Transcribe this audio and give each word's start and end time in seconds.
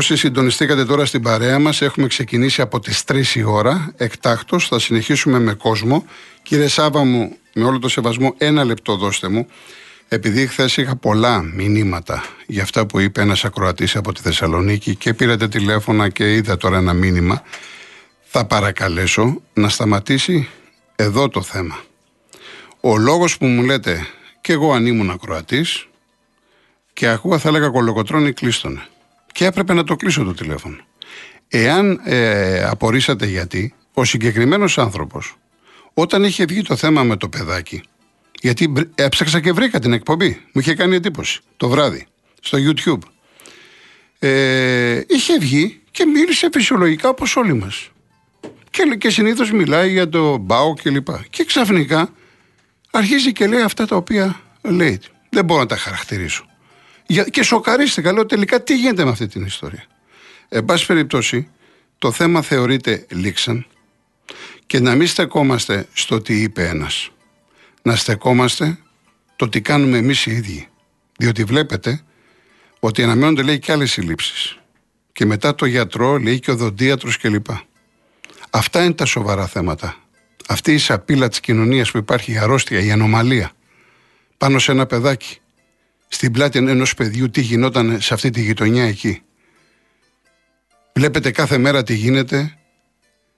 Όσοι 0.00 0.16
συντονιστήκατε 0.16 0.84
τώρα 0.84 1.04
στην 1.04 1.22
παρέα 1.22 1.58
μας, 1.58 1.82
έχουμε 1.82 2.06
ξεκινήσει 2.06 2.60
από 2.60 2.80
τις 2.80 3.04
3 3.04 3.34
η 3.34 3.42
ώρα. 3.42 3.92
Εκτάκτο, 3.96 4.58
θα 4.58 4.78
συνεχίσουμε 4.78 5.38
με 5.38 5.54
κόσμο. 5.54 6.04
Κύριε 6.42 6.68
Σάβα 6.68 7.04
μου, 7.04 7.36
με 7.54 7.64
όλο 7.64 7.78
το 7.78 7.88
σεβασμό, 7.88 8.34
ένα 8.38 8.64
λεπτό 8.64 8.96
δώστε 8.96 9.28
μου. 9.28 9.46
Επειδή 10.08 10.46
χθες 10.46 10.76
είχα 10.76 10.96
πολλά 10.96 11.42
μηνύματα 11.42 12.24
για 12.46 12.62
αυτά 12.62 12.86
που 12.86 12.98
είπε 12.98 13.20
ένας 13.20 13.44
ακροατής 13.44 13.96
από 13.96 14.12
τη 14.12 14.20
Θεσσαλονίκη 14.20 14.94
και 14.94 15.14
πήρατε 15.14 15.48
τηλέφωνα 15.48 16.08
και 16.08 16.34
είδα 16.34 16.56
τώρα 16.56 16.76
ένα 16.76 16.92
μήνυμα, 16.92 17.42
θα 18.22 18.44
παρακαλέσω 18.44 19.40
να 19.52 19.68
σταματήσει 19.68 20.48
εδώ 20.96 21.28
το 21.28 21.42
θέμα. 21.42 21.80
Ο 22.80 22.96
λόγος 22.96 23.38
που 23.38 23.46
μου 23.46 23.62
λέτε, 23.62 24.06
και 24.40 24.52
εγώ 24.52 24.72
αν 24.72 24.86
ήμουν 24.86 25.10
ακροατής, 25.10 25.88
και 26.92 27.08
ακούγα 27.08 27.38
θα 27.38 27.48
έλεγα 27.48 27.68
κολοκοτρώνη 27.68 28.32
κλείστονε 28.32 28.80
και 29.40 29.46
έπρεπε 29.46 29.72
να 29.72 29.84
το 29.84 29.96
κλείσω 29.96 30.24
το 30.24 30.34
τηλέφωνο. 30.34 30.76
Εάν 31.48 32.00
ε, 32.04 32.64
απορρίσατε 32.64 33.26
γιατί, 33.26 33.74
ο 33.94 34.04
συγκεκριμένος 34.04 34.78
άνθρωπος, 34.78 35.36
όταν 35.94 36.24
είχε 36.24 36.44
βγει 36.44 36.62
το 36.62 36.76
θέμα 36.76 37.02
με 37.02 37.16
το 37.16 37.28
παιδάκι, 37.28 37.82
γιατί 38.40 38.72
έψαξα 38.94 39.40
και 39.40 39.52
βρήκα 39.52 39.78
την 39.78 39.92
εκπομπή, 39.92 40.28
μου 40.52 40.60
είχε 40.60 40.74
κάνει 40.74 40.96
εντύπωση 40.96 41.40
το 41.56 41.68
βράδυ 41.68 42.06
στο 42.40 42.58
YouTube. 42.60 42.98
Ε, 44.18 45.00
είχε 45.06 45.38
βγει 45.38 45.80
και 45.90 46.04
μίλησε 46.04 46.48
φυσιολογικά 46.52 47.08
όπως 47.08 47.36
όλοι 47.36 47.54
μας. 47.54 47.90
Και, 48.70 48.96
και 48.98 49.10
συνήθως 49.10 49.52
μιλάει 49.52 49.90
για 49.90 50.08
το 50.08 50.36
μπάο 50.36 50.74
κλπ. 50.74 51.06
Και, 51.06 51.26
και 51.30 51.44
ξαφνικά 51.44 52.12
αρχίζει 52.90 53.32
και 53.32 53.46
λέει 53.46 53.62
αυτά 53.62 53.86
τα 53.86 53.96
οποία 53.96 54.40
λέει. 54.62 55.00
Δεν 55.30 55.44
μπορώ 55.44 55.60
να 55.60 55.66
τα 55.66 55.76
χαρακτηρίσω. 55.76 56.49
Και 57.30 57.42
σοκαρίστηκα, 57.42 58.12
λέω 58.12 58.26
τελικά 58.26 58.62
τι 58.62 58.76
γίνεται 58.76 59.04
με 59.04 59.10
αυτή 59.10 59.26
την 59.26 59.44
ιστορία. 59.44 59.84
Εν 60.48 60.64
πάση 60.64 60.86
περιπτώσει, 60.86 61.48
το 61.98 62.12
θέμα 62.12 62.42
θεωρείται 62.42 63.06
λήξαν 63.10 63.66
και 64.66 64.80
να 64.80 64.94
μην 64.94 65.06
στεκόμαστε 65.06 65.88
στο 65.92 66.20
τι 66.20 66.42
είπε 66.42 66.68
ένας. 66.68 67.10
Να 67.82 67.96
στεκόμαστε 67.96 68.78
το 69.36 69.48
τι 69.48 69.60
κάνουμε 69.60 69.98
εμείς 69.98 70.26
οι 70.26 70.30
ίδιοι. 70.30 70.68
Διότι 71.16 71.44
βλέπετε 71.44 72.02
ότι 72.80 73.02
αναμένονται 73.02 73.42
λέει 73.42 73.58
και 73.58 73.72
άλλες 73.72 73.90
συλλήψεις. 73.90 74.58
Και 75.12 75.26
μετά 75.26 75.54
το 75.54 75.66
γιατρό 75.66 76.18
λέει 76.18 76.40
και 76.40 76.50
ο 76.50 76.56
δοντίατρος 76.56 77.16
κλπ. 77.16 77.46
Αυτά 78.50 78.84
είναι 78.84 78.94
τα 78.94 79.04
σοβαρά 79.04 79.46
θέματα. 79.46 79.96
Αυτή 80.48 80.72
η 80.72 80.78
σαπίλα 80.78 81.28
της 81.28 81.40
κοινωνίας 81.40 81.90
που 81.90 81.98
υπάρχει 81.98 82.32
η 82.32 82.38
αρρώστια, 82.38 82.80
η 82.80 82.90
ανομαλία 82.90 83.52
πάνω 84.38 84.58
σε 84.58 84.72
ένα 84.72 84.86
παιδάκι 84.86 85.40
στην 86.12 86.32
πλάτη 86.32 86.58
ενός 86.58 86.94
παιδιού 86.94 87.30
τι 87.30 87.40
γινόταν 87.40 88.00
σε 88.00 88.14
αυτή 88.14 88.30
τη 88.30 88.40
γειτονιά 88.40 88.84
εκεί. 88.84 89.22
Βλέπετε 90.92 91.30
κάθε 91.30 91.58
μέρα 91.58 91.82
τι 91.82 91.94
γίνεται 91.94 92.58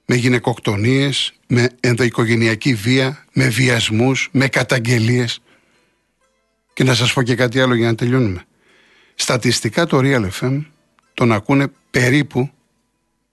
με 0.07 0.15
γυναικοκτονίες, 0.15 1.33
με 1.47 1.69
ενδοοικογενειακή 1.81 2.75
βία, 2.75 3.25
με 3.33 3.49
βιασμούς, 3.49 4.29
με 4.33 4.49
καταγγελίες. 4.49 5.41
Και 6.73 6.85
να 6.85 6.95
σας 6.95 7.13
πω 7.13 7.23
και 7.23 7.35
κάτι 7.35 7.61
άλλο 7.61 7.75
για 7.75 7.87
να 7.87 7.95
τελειώνουμε. 7.95 8.45
Στατιστικά 9.15 9.87
το 9.87 10.01
Real 10.03 10.29
FM 10.41 10.65
τον 11.15 11.33
ακούνε 11.33 11.67
περίπου 11.91 12.51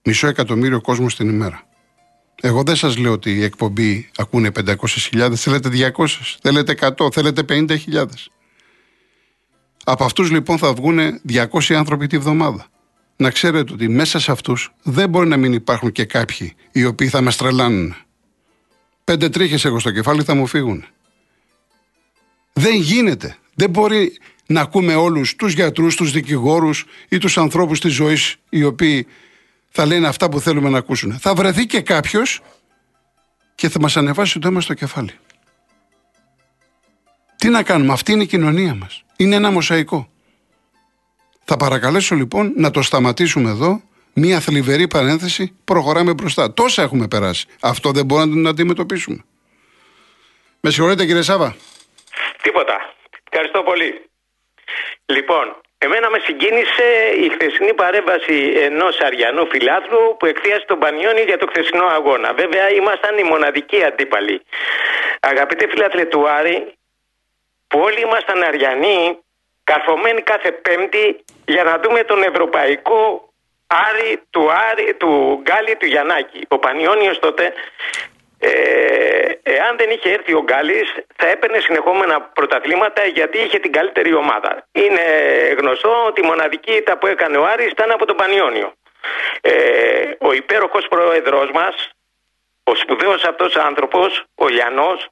μισό 0.04 0.26
εκατομμύριο 0.26 0.80
κόσμος 0.80 1.16
την 1.16 1.28
ημέρα. 1.28 1.68
Εγώ 2.42 2.62
δεν 2.62 2.76
σας 2.76 2.96
λέω 2.96 3.12
ότι 3.12 3.34
η 3.34 3.42
εκπομπή 3.42 4.10
ακούνε 4.16 4.50
500.000, 4.56 5.32
θέλετε 5.36 5.92
200, 5.96 6.06
θέλετε 6.42 6.74
100, 6.98 7.12
θέλετε 7.12 7.42
50.000. 7.48 8.04
Από 9.84 10.04
αυτούς 10.04 10.30
λοιπόν 10.30 10.58
θα 10.58 10.72
βγουν 10.74 11.20
200 11.28 11.74
άνθρωποι 11.74 12.06
τη 12.06 12.18
βδομάδα. 12.18 12.66
Να 13.16 13.30
ξέρετε 13.30 13.72
ότι 13.72 13.88
μέσα 13.88 14.18
σε 14.18 14.30
αυτούς 14.30 14.72
δεν 14.82 15.08
μπορεί 15.08 15.28
να 15.28 15.36
μην 15.36 15.52
υπάρχουν 15.52 15.92
και 15.92 16.04
κάποιοι 16.04 16.54
οι 16.72 16.84
οποίοι 16.84 17.08
θα 17.08 17.20
με 17.20 17.32
τρελάνουν. 17.32 17.94
Πέντε 19.04 19.28
τρίχες 19.28 19.64
έχω 19.64 19.78
στο 19.78 19.90
κεφάλι 19.90 20.22
θα 20.22 20.34
μου 20.34 20.46
φύγουν. 20.46 20.84
Δεν 22.52 22.74
γίνεται. 22.74 23.36
Δεν 23.54 23.70
μπορεί 23.70 24.18
να 24.46 24.60
ακούμε 24.60 24.94
όλους 24.94 25.36
τους 25.36 25.52
γιατρούς, 25.52 25.96
τους 25.96 26.12
δικηγόρους 26.12 26.84
ή 27.08 27.18
τους 27.18 27.38
ανθρώπους 27.38 27.80
της 27.80 27.92
ζωής 27.92 28.36
οι 28.48 28.64
οποίοι 28.64 29.06
θα 29.70 29.86
λένε 29.86 30.06
αυτά 30.06 30.28
που 30.28 30.40
θέλουμε 30.40 30.68
να 30.68 30.78
ακούσουν. 30.78 31.18
Θα 31.18 31.34
βρεθεί 31.34 31.66
και 31.66 31.80
κάποιος 31.80 32.40
και 33.54 33.68
θα 33.68 33.80
μας 33.80 33.96
ανεβάσει 33.96 34.38
το 34.38 34.48
αίμα 34.48 34.60
στο 34.60 34.74
κεφάλι. 34.74 35.12
Τι 37.40 37.48
να 37.48 37.62
κάνουμε, 37.62 37.92
αυτή 37.92 38.12
είναι 38.12 38.22
η 38.22 38.26
κοινωνία 38.26 38.74
μας. 38.74 39.04
Είναι 39.16 39.36
ένα 39.36 39.50
μοσαϊκό. 39.50 40.08
Θα 41.44 41.56
παρακαλέσω 41.56 42.14
λοιπόν 42.14 42.52
να 42.56 42.70
το 42.70 42.82
σταματήσουμε 42.82 43.50
εδώ. 43.50 43.82
Μία 44.14 44.40
θλιβερή 44.40 44.88
παρένθεση, 44.88 45.56
προχωράμε 45.64 46.12
μπροστά. 46.12 46.52
Τόσα 46.52 46.82
έχουμε 46.82 47.08
περάσει. 47.08 47.46
Αυτό 47.60 47.90
δεν 47.90 48.04
μπορούμε 48.04 48.34
να 48.36 48.42
το 48.42 48.48
αντιμετωπίσουμε. 48.48 49.24
Με 50.60 50.70
συγχωρείτε 50.70 51.06
κύριε 51.06 51.22
Σάβα. 51.22 51.56
Τίποτα. 52.42 52.76
Ευχαριστώ 53.30 53.62
πολύ. 53.62 53.90
Λοιπόν, 55.06 55.56
εμένα 55.78 56.10
με 56.10 56.18
συγκίνησε 56.18 56.86
η 57.24 57.28
χθεσινή 57.34 57.74
παρέμβαση 57.74 58.52
ενός 58.56 58.98
Αριανού 59.00 59.46
φιλάθλου 59.46 60.16
που 60.18 60.26
εκθίασε 60.26 60.64
τον 60.66 60.78
Πανιόνι 60.78 61.20
για 61.20 61.38
το 61.38 61.46
χθεσινό 61.50 61.84
αγώνα. 61.84 62.32
Βέβαια, 62.32 62.70
ήμασταν 62.70 63.18
οι 63.18 63.22
μοναδικοί 63.22 63.84
αντίπαλοι. 63.84 64.40
Αγαπητέ 65.20 65.66
φιλάθλε 65.68 66.04
του 66.04 66.28
Άρη, 66.28 66.74
που 67.70 67.78
όλοι 67.80 68.00
ήμασταν 68.00 68.42
αριανοί, 68.42 69.18
καθομένοι 69.64 70.20
κάθε 70.22 70.50
Πέμπτη 70.52 71.24
για 71.44 71.64
να 71.64 71.78
δούμε 71.78 72.04
τον 72.04 72.22
Ευρωπαϊκό 72.22 73.00
Άρη 73.66 74.22
του, 74.30 74.50
Άρη, 74.70 74.94
του 74.94 75.40
Γκάλι 75.42 75.76
του 75.76 75.86
Γιαννάκη. 75.86 76.40
Ο 76.48 76.58
Πανιόνιος 76.58 77.18
τότε, 77.18 77.52
ε, 78.38 78.50
εάν 79.42 79.76
δεν 79.76 79.90
είχε 79.90 80.10
έρθει 80.10 80.32
ο 80.34 80.42
Γκάλης, 80.42 80.94
θα 81.16 81.28
έπαιρνε 81.28 81.58
συνεχόμενα 81.58 82.20
πρωταθλήματα 82.20 83.04
γιατί 83.04 83.38
είχε 83.38 83.58
την 83.58 83.72
καλύτερη 83.72 84.14
ομάδα. 84.14 84.66
Είναι 84.72 85.04
γνωστό 85.58 86.04
ότι 86.06 86.20
η 86.20 86.26
μοναδική 86.26 86.72
ήττα 86.72 86.98
που 86.98 87.06
έκανε 87.06 87.36
ο 87.36 87.46
Άρης 87.46 87.70
ήταν 87.70 87.90
από 87.90 88.06
τον 88.06 88.16
Πανιόνιο. 88.16 88.72
Ε, 89.40 89.52
ο 90.18 90.32
υπέροχος 90.32 90.88
πρόεδρος 90.88 91.50
μας, 91.50 91.90
ο 92.64 92.74
σπουδαίος 92.74 93.24
αυτός 93.24 93.56
άνθρωπος, 93.56 94.24
ο 94.34 94.48
Λιανός, 94.48 95.08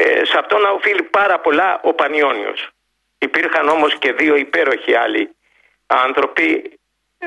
ε, 0.00 0.24
σε 0.24 0.38
αυτό 0.38 0.58
να 0.58 0.70
οφείλει 0.70 1.02
πάρα 1.02 1.40
πολλά 1.40 1.80
ο 1.82 1.92
Πανιόνιος. 1.94 2.68
Υπήρχαν 3.18 3.68
όμως 3.68 3.98
και 3.98 4.12
δύο 4.12 4.36
υπέροχοι 4.36 4.94
άλλοι 4.94 5.36
άνθρωποι 5.86 6.78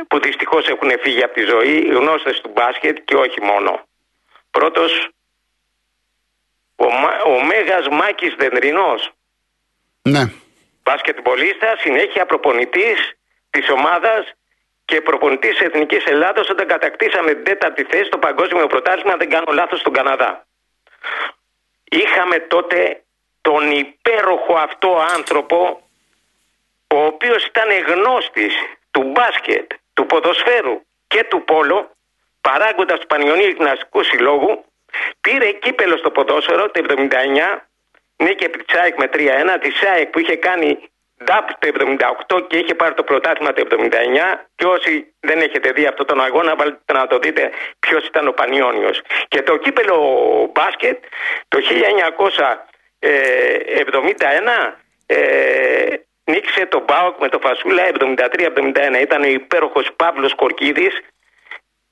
που 0.07 0.19
δυστυχώς 0.19 0.67
έχουν 0.67 0.91
φύγει 1.01 1.23
από 1.23 1.33
τη 1.33 1.41
ζωή, 1.41 1.79
γνώστες 1.79 2.41
του 2.41 2.51
μπάσκετ 2.55 2.97
και 3.05 3.15
όχι 3.15 3.41
μόνο. 3.41 3.87
Πρώτος, 4.51 5.09
ο, 6.75 6.85
ο 7.25 7.43
Μέγας 7.45 7.87
Μάκης 7.87 8.35
Δενδρινός. 8.37 9.11
Ναι. 10.01 10.23
Μπασκετμπολίστας, 10.83 11.79
συνέχεια 11.79 12.25
προπονητής 12.25 13.13
της 13.49 13.69
ομάδας 13.69 14.33
και 14.85 15.01
προπονητής 15.01 15.59
Εθνικής 15.59 16.05
Ελλάδος 16.05 16.49
όταν 16.49 16.67
κατακτήσαμε 16.67 17.33
την 17.33 17.43
τέταρτη 17.43 17.83
θέση 17.83 18.03
στο 18.05 18.17
παγκόσμιο 18.17 18.67
πρωτάθλημα, 18.67 19.17
δεν 19.17 19.29
κάνω 19.29 19.51
λάθος, 19.51 19.79
στον 19.79 19.93
Καναδά. 19.93 20.45
Είχαμε 21.91 22.39
τότε 22.39 23.03
τον 23.41 23.71
υπέροχο 23.71 24.53
αυτό 24.55 25.05
άνθρωπο 25.15 25.87
ο 26.87 27.05
οποίος 27.05 27.45
ήταν 27.45 27.69
γνώστης 27.87 28.53
του 28.91 29.03
μπάσκετ, 29.03 29.71
του 29.93 30.05
ποδοσφαίρου 30.05 30.81
και 31.07 31.23
του 31.23 31.43
πόλο 31.43 31.91
παράγοντας 32.41 32.97
τους 32.97 33.07
Πανιωνίους 33.07 33.53
Γυμναστικούς 33.53 34.07
Συλλόγου 34.07 34.65
πήρε 35.21 35.51
κύπελο 35.51 35.97
στο 35.97 36.11
ποδόσφαιρο 36.11 36.71
το 36.71 36.85
79 36.87 37.07
νίκη 38.15 38.43
επί 38.43 38.63
της 38.63 38.79
ΑΕΚ 38.79 38.97
με 38.97 39.09
3-1 39.13 39.17
τη 39.61 39.87
ΑΕΚ 39.87 40.09
που 40.09 40.19
είχε 40.19 40.35
κάνει 40.35 40.90
DAP 41.27 41.47
το 41.59 41.67
78 42.27 42.47
και 42.47 42.57
είχε 42.57 42.75
πάρει 42.75 42.93
το 42.93 43.03
πρωτάθλημα 43.03 43.53
το 43.53 43.67
79 43.69 43.77
και 44.55 44.65
όσοι 44.65 45.13
δεν 45.19 45.39
έχετε 45.39 45.71
δει 45.71 45.85
αυτό 45.85 46.05
τον 46.05 46.21
αγώνα 46.21 46.55
βάλτε 46.55 46.93
να 46.93 47.07
το 47.07 47.17
δείτε 47.19 47.51
ποιος 47.79 48.05
ήταν 48.05 48.27
ο 48.27 48.31
Πανιόνιος 48.31 49.01
και 49.27 49.41
το 49.41 49.57
κύπελο 49.57 49.97
μπάσκετ 50.53 51.03
το 51.47 51.59
1971 51.59 53.05
ε, 55.05 55.95
νίκησε 56.23 56.65
τον 56.65 56.85
Πάοκ 56.85 57.19
με 57.19 57.29
το 57.29 57.39
Φασούλα 57.39 57.83
73-71. 57.99 59.01
Ήταν 59.01 59.23
ο 59.23 59.27
υπέροχος 59.27 59.91
Παύλος 59.95 60.35
Κορκίδης 60.35 60.93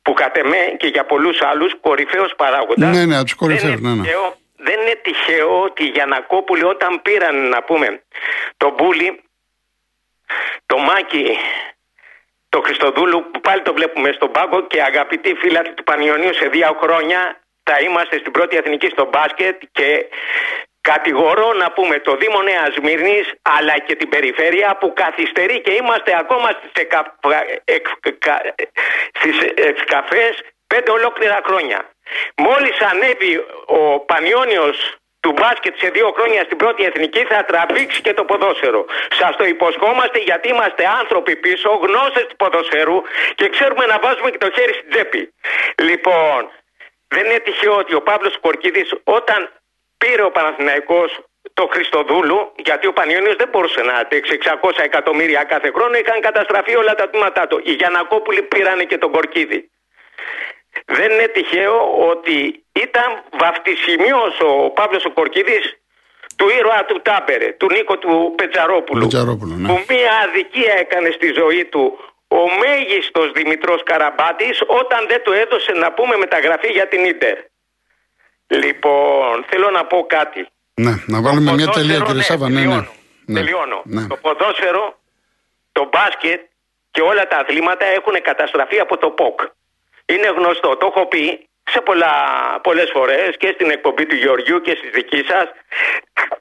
που 0.01 0.13
κατ' 0.13 0.37
εμέ 0.37 0.75
και 0.77 0.87
για 0.87 1.05
πολλούς 1.05 1.41
άλλους 1.41 1.75
κορυφαίος 1.81 2.33
παράγοντας. 2.37 2.95
Ναι, 2.95 3.05
ναι, 3.05 3.23
τους 3.23 3.33
κορυφαίους. 3.33 3.79
Ναι, 3.79 3.93
ναι. 3.93 4.03
Δεν 4.59 4.81
είναι 4.81 4.99
τυχαίο 5.03 5.61
ότι 5.61 5.83
οι 5.83 5.87
Γιανακόπουλοι 5.87 6.63
όταν 6.63 7.01
πήραν 7.01 7.49
να 7.49 7.63
πούμε 7.63 8.03
τον 8.57 8.73
Μπούλι, 8.73 9.23
το 10.65 10.77
Μάκη, 10.77 11.37
το 12.49 12.61
Χριστοδούλου 12.61 13.29
που 13.31 13.39
πάλι 13.41 13.61
το 13.61 13.73
βλέπουμε 13.73 14.11
στον 14.11 14.31
πάγκο 14.31 14.67
και 14.67 14.81
αγαπητοί 14.81 15.33
φίλοι 15.33 15.73
του 15.75 15.83
Πανιωνίου 15.83 16.33
σε 16.33 16.47
δύο 16.47 16.77
χρόνια 16.81 17.39
θα 17.63 17.79
είμαστε 17.79 18.17
στην 18.17 18.31
πρώτη 18.31 18.57
εθνική 18.57 18.87
στο 18.87 19.05
μπάσκετ 19.11 19.61
και 19.71 20.09
Κατηγορώ 20.81 21.53
να 21.53 21.71
πούμε 21.71 21.99
το 21.99 22.15
Δήμο 22.15 22.41
Νέας 22.41 22.73
Μύρνη 22.81 23.19
αλλά 23.41 23.77
και 23.79 23.95
την 23.95 24.09
περιφέρεια 24.09 24.77
που 24.79 24.93
καθυστερεί 24.93 25.61
και 25.61 25.73
είμαστε 25.73 26.17
ακόμα 26.17 26.49
στις 26.49 26.71
καφέ 29.85 30.33
πέντε 30.67 30.91
ολόκληρα 30.91 31.39
χρόνια. 31.45 31.89
Μόλις 32.35 32.77
ανέβει 32.91 33.45
ο 33.65 33.99
Πανιόνιος 33.99 34.99
του 35.19 35.31
μπάσκετ 35.31 35.75
σε 35.77 35.89
δύο 35.89 36.11
χρόνια 36.17 36.43
στην 36.43 36.57
πρώτη 36.57 36.83
εθνική 36.83 37.23
θα 37.23 37.45
τραβήξει 37.45 38.01
και 38.01 38.13
το 38.13 38.23
ποδόσφαιρο. 38.23 38.85
Σας 39.19 39.35
το 39.35 39.43
υποσχόμαστε 39.43 40.19
γιατί 40.19 40.49
είμαστε 40.49 40.83
άνθρωποι 40.99 41.35
πίσω, 41.35 41.69
γνώστες 41.69 42.25
του 42.29 42.35
ποδοσφαίρου 42.35 43.01
και 43.35 43.49
ξέρουμε 43.49 43.85
να 43.85 43.99
βάζουμε 43.99 44.29
και 44.31 44.37
το 44.37 44.51
χέρι 44.51 44.73
στην 44.73 44.89
τσέπη. 44.89 45.33
Λοιπόν, 45.81 46.51
δεν 47.07 47.25
είναι 47.25 47.39
τυχαίο 47.39 47.75
ότι 47.75 47.93
ο 47.95 48.01
Παύλος 48.01 48.37
Κορκίδης 48.39 48.93
όταν 49.03 49.51
πήρε 49.97 50.23
ο 50.23 50.31
Παναθηναϊκός 50.31 51.19
το 51.53 51.67
Χριστοδούλου, 51.71 52.51
γιατί 52.55 52.87
ο 52.87 52.93
Πανιόνιος 52.93 53.35
δεν 53.35 53.49
μπορούσε 53.51 53.81
να 53.81 53.93
αντέξει 53.93 54.37
600 54.61 54.71
εκατομμύρια 54.77 55.43
κάθε 55.43 55.71
χρόνο, 55.75 55.97
είχαν 55.97 56.21
καταστραφεί 56.21 56.75
όλα 56.75 56.95
τα 56.95 57.09
τμήματά 57.09 57.47
του. 57.47 57.61
Οι 57.63 57.71
Γιανακόπουλοι 57.71 58.41
πήρανε 58.41 58.83
και 58.83 58.97
τον 58.97 59.11
Κορκίδη. 59.11 59.69
Δεν 60.85 61.11
είναι 61.11 61.27
τυχαίο 61.27 61.77
ότι 62.11 62.63
ήταν 62.71 63.09
βαφτισιμιός 63.41 64.39
ο 64.39 64.69
Παύλος 64.69 65.05
ο 65.05 65.11
Κορκίδης 65.11 65.65
του 66.35 66.49
ήρωα 66.59 66.85
του 66.85 67.01
Τάμπερε, 67.01 67.51
του 67.59 67.67
Νίκο 67.71 67.97
του 67.97 68.33
Πετζαρόπουλου, 68.37 69.07
ναι. 69.57 69.67
που 69.67 69.85
μία 69.89 70.13
αδικία 70.25 70.73
έκανε 70.79 71.09
στη 71.09 71.27
ζωή 71.39 71.65
του 71.65 71.83
ο 72.27 72.41
μέγιστος 72.61 73.31
Δημητρός 73.31 73.83
Καραμπάτης 73.83 74.61
όταν 74.67 75.07
δεν 75.07 75.23
του 75.23 75.31
έδωσε 75.31 75.71
να 75.71 75.91
πούμε 75.91 76.15
μεταγραφή 76.15 76.71
για 76.71 76.87
την 76.87 77.05
Ίντερ. 77.05 77.37
Λοιπόν, 78.47 79.45
θέλω 79.49 79.69
να 79.69 79.85
πω 79.85 80.05
κάτι. 80.09 80.47
Ναι, 80.73 80.93
να 81.05 81.21
βάλουμε 81.21 81.51
μια 81.53 81.67
τελεία, 81.67 81.99
κύριε 81.99 82.13
ναι, 82.13 82.21
Σάβα. 82.21 82.49
Ναι, 82.49 82.65
ναι. 82.65 83.39
Τελειώνω. 83.39 83.81
Ναι. 83.85 84.07
Το 84.07 84.15
ποδόσφαιρο, 84.15 84.99
το 85.71 85.89
μπάσκετ 85.91 86.41
και 86.91 87.01
όλα 87.01 87.27
τα 87.27 87.37
αθλήματα 87.37 87.85
έχουν 87.85 88.13
καταστραφεί 88.21 88.79
από 88.79 88.97
το 88.97 89.09
ΠΟΚ. 89.09 89.39
Είναι 90.13 90.27
γνωστό, 90.27 90.69
το 90.75 90.85
έχω 90.85 91.05
πει 91.05 91.47
σε 91.71 91.81
πολλά, 91.81 92.13
πολλές 92.63 92.89
φορές 92.93 93.37
και 93.37 93.51
στην 93.53 93.69
εκπομπή 93.71 94.05
του 94.05 94.15
Γεωργιού 94.15 94.61
και 94.61 94.75
στη 94.79 94.89
δική 94.89 95.23
σας. 95.27 95.47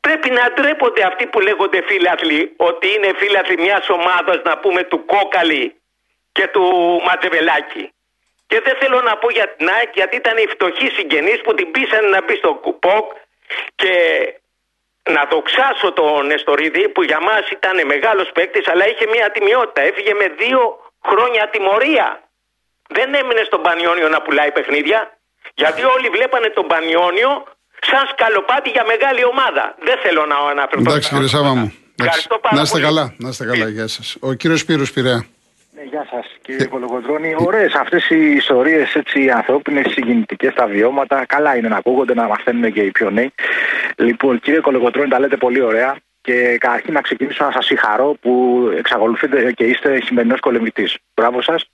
Πρέπει 0.00 0.31
να 0.31 0.53
ντρέπονται 0.53 1.03
αυτοί 1.03 1.26
που 1.26 1.41
λέγονται 1.41 1.82
φίλαθλοι 1.87 2.53
ότι 2.56 2.87
είναι 2.94 3.11
φίλαθλοι 3.17 3.56
μιας 3.59 3.88
ομάδας 3.88 4.38
να 4.44 4.59
πούμε 4.59 4.82
του 4.82 5.05
Κόκαλη 5.05 5.75
και 6.32 6.47
του 6.47 6.65
Ματζεβελάκη. 7.06 7.93
Και 8.47 8.61
δεν 8.61 8.76
θέλω 8.81 9.00
να 9.00 9.17
πω 9.17 9.31
για 9.31 9.49
την 9.49 9.69
ΑΕΚ 9.69 9.91
γιατί 9.94 10.17
ήταν 10.17 10.37
οι 10.37 10.47
φτωχοί 10.47 10.88
συγγενείς 10.88 11.41
που 11.41 11.55
την 11.55 11.71
πείσανε 11.71 12.09
να 12.09 12.25
μπει 12.25 12.35
στο 12.37 12.55
ΠΟΚ 12.81 13.12
και 13.75 13.94
να 15.11 15.25
δοξάσω 15.31 15.93
τον 15.93 16.26
Νεστορίδη 16.26 16.88
που 16.88 17.03
για 17.03 17.21
μας 17.21 17.50
ήταν 17.50 17.87
μεγάλος 17.87 18.31
παίκτης, 18.32 18.69
αλλά 18.69 18.88
είχε 18.88 19.06
μια 19.06 19.31
τιμιότητα. 19.31 19.81
Έφυγε 19.81 20.14
με 20.14 20.29
δύο 20.29 20.61
χρόνια 21.06 21.49
τιμωρία. 21.49 22.27
Δεν 22.96 23.08
έμεινε 23.20 23.43
στον 23.46 23.61
Πανιόνιο 23.62 24.08
να 24.08 24.20
πουλάει 24.23 24.50
παιχνίδια, 24.52 25.19
γιατί 25.55 25.82
όλοι 25.94 26.08
βλέπανε 26.08 26.49
τον 26.49 26.67
Πανιόνιο 26.67 27.31
σαν 27.81 28.05
σκαλοπάτι 28.12 28.69
για 28.70 28.85
μεγάλη 28.93 29.25
ομάδα. 29.25 29.64
Δεν 29.87 29.96
θέλω 30.02 30.26
να 30.26 30.37
αναφερθώ. 30.50 30.90
Εντάξει, 30.90 31.08
κύριε 31.12 31.29
Σάβα 31.29 31.55
μου. 31.55 31.73
Να 32.55 32.61
είστε 32.61 32.81
καλά, 32.81 33.14
να 33.19 33.29
είστε 33.29 33.44
καλά, 33.44 33.69
γεια 33.69 33.87
σας. 33.87 34.17
Ο 34.20 34.32
κύριος 34.32 34.61
Σπύρος 34.61 34.93
Πειραιά. 34.93 35.26
Ναι, 35.75 35.82
γεια 35.82 36.06
σας 36.11 36.26
κύριε 36.43 36.67
Κολοκοντρώνη. 36.67 37.35
Ωραίες 37.38 37.75
αυτές 37.75 38.11
οι 38.11 38.31
ιστορίες 38.32 38.94
έτσι 38.94 39.31
ανθρώπινες, 39.31 39.93
συγκινητικέ, 39.93 40.50
τα 40.50 40.67
βιώματα. 40.67 41.25
Καλά 41.26 41.56
είναι 41.56 41.69
να 41.69 41.76
ακούγονται, 41.76 42.14
να 42.14 42.26
μαθαίνουν 42.26 42.73
και 42.73 42.81
οι 42.81 42.90
πιο 42.90 43.11
νέοι. 43.11 43.32
Λοιπόν, 43.96 44.40
κύριε 44.40 44.61
Κολοκοντρώνη, 44.61 45.08
τα 45.08 45.19
λέτε 45.19 45.37
πολύ 45.37 45.61
ωραία. 45.61 45.96
Και 46.20 46.56
καταρχήν 46.58 46.93
να 46.93 47.00
ξεκινήσω 47.00 47.44
να 47.44 47.52
σας 47.52 47.64
συγχαρώ 47.64 48.17
που 48.20 48.62
εξακολουθείτε 48.76 49.52
και 49.52 49.64
είστε 49.64 50.00
σημερινό 50.05 50.38
κολεμητής. 50.38 50.96
Μπράβο 51.14 51.43
σας. 51.43 51.70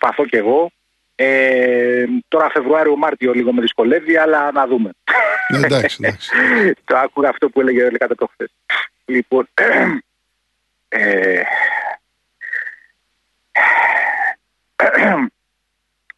Το 0.00 0.06
προσπαθώ 0.06 0.26
κι 0.26 0.36
εγώ. 0.36 0.70
Ε, 1.14 2.04
τώρα 2.28 2.50
Φεβρουάριο-Μάρτιο 2.50 3.32
λίγο 3.32 3.52
με 3.52 3.60
δυσκολεύει, 3.60 4.16
αλλά 4.16 4.52
να 4.52 4.66
δούμε. 4.66 4.90
Ναι, 5.48 5.66
εντάξει, 5.66 5.96
εντάξει. 6.00 6.30
το 6.84 6.96
άκουγα 6.96 7.28
αυτό 7.28 7.48
που 7.48 7.60
έλεγε 7.60 7.84
ο 7.84 8.14
το 8.16 8.30
χθες. 8.32 8.52
Λοιπόν, 9.04 9.48
ε, 10.88 11.42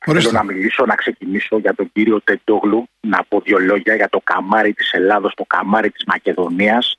Θέλω 0.05 0.31
να 0.31 0.45
μιλήσω, 0.45 0.87
να 0.87 0.95
ξεκινήσω 0.95 1.59
για 1.59 1.75
τον 1.75 1.93
κύριο 1.93 2.21
Τεντόγλου, 2.21 2.89
να 3.01 3.25
πω 3.25 3.41
δύο 3.41 3.59
λόγια 3.59 3.95
για 3.95 4.09
το 4.09 4.21
καμάρι 4.25 4.73
της 4.73 4.93
Ελλάδος, 4.93 5.35
το 5.35 5.45
καμάρι 5.45 5.91
της 5.91 6.05
Μακεδονίας. 6.07 6.99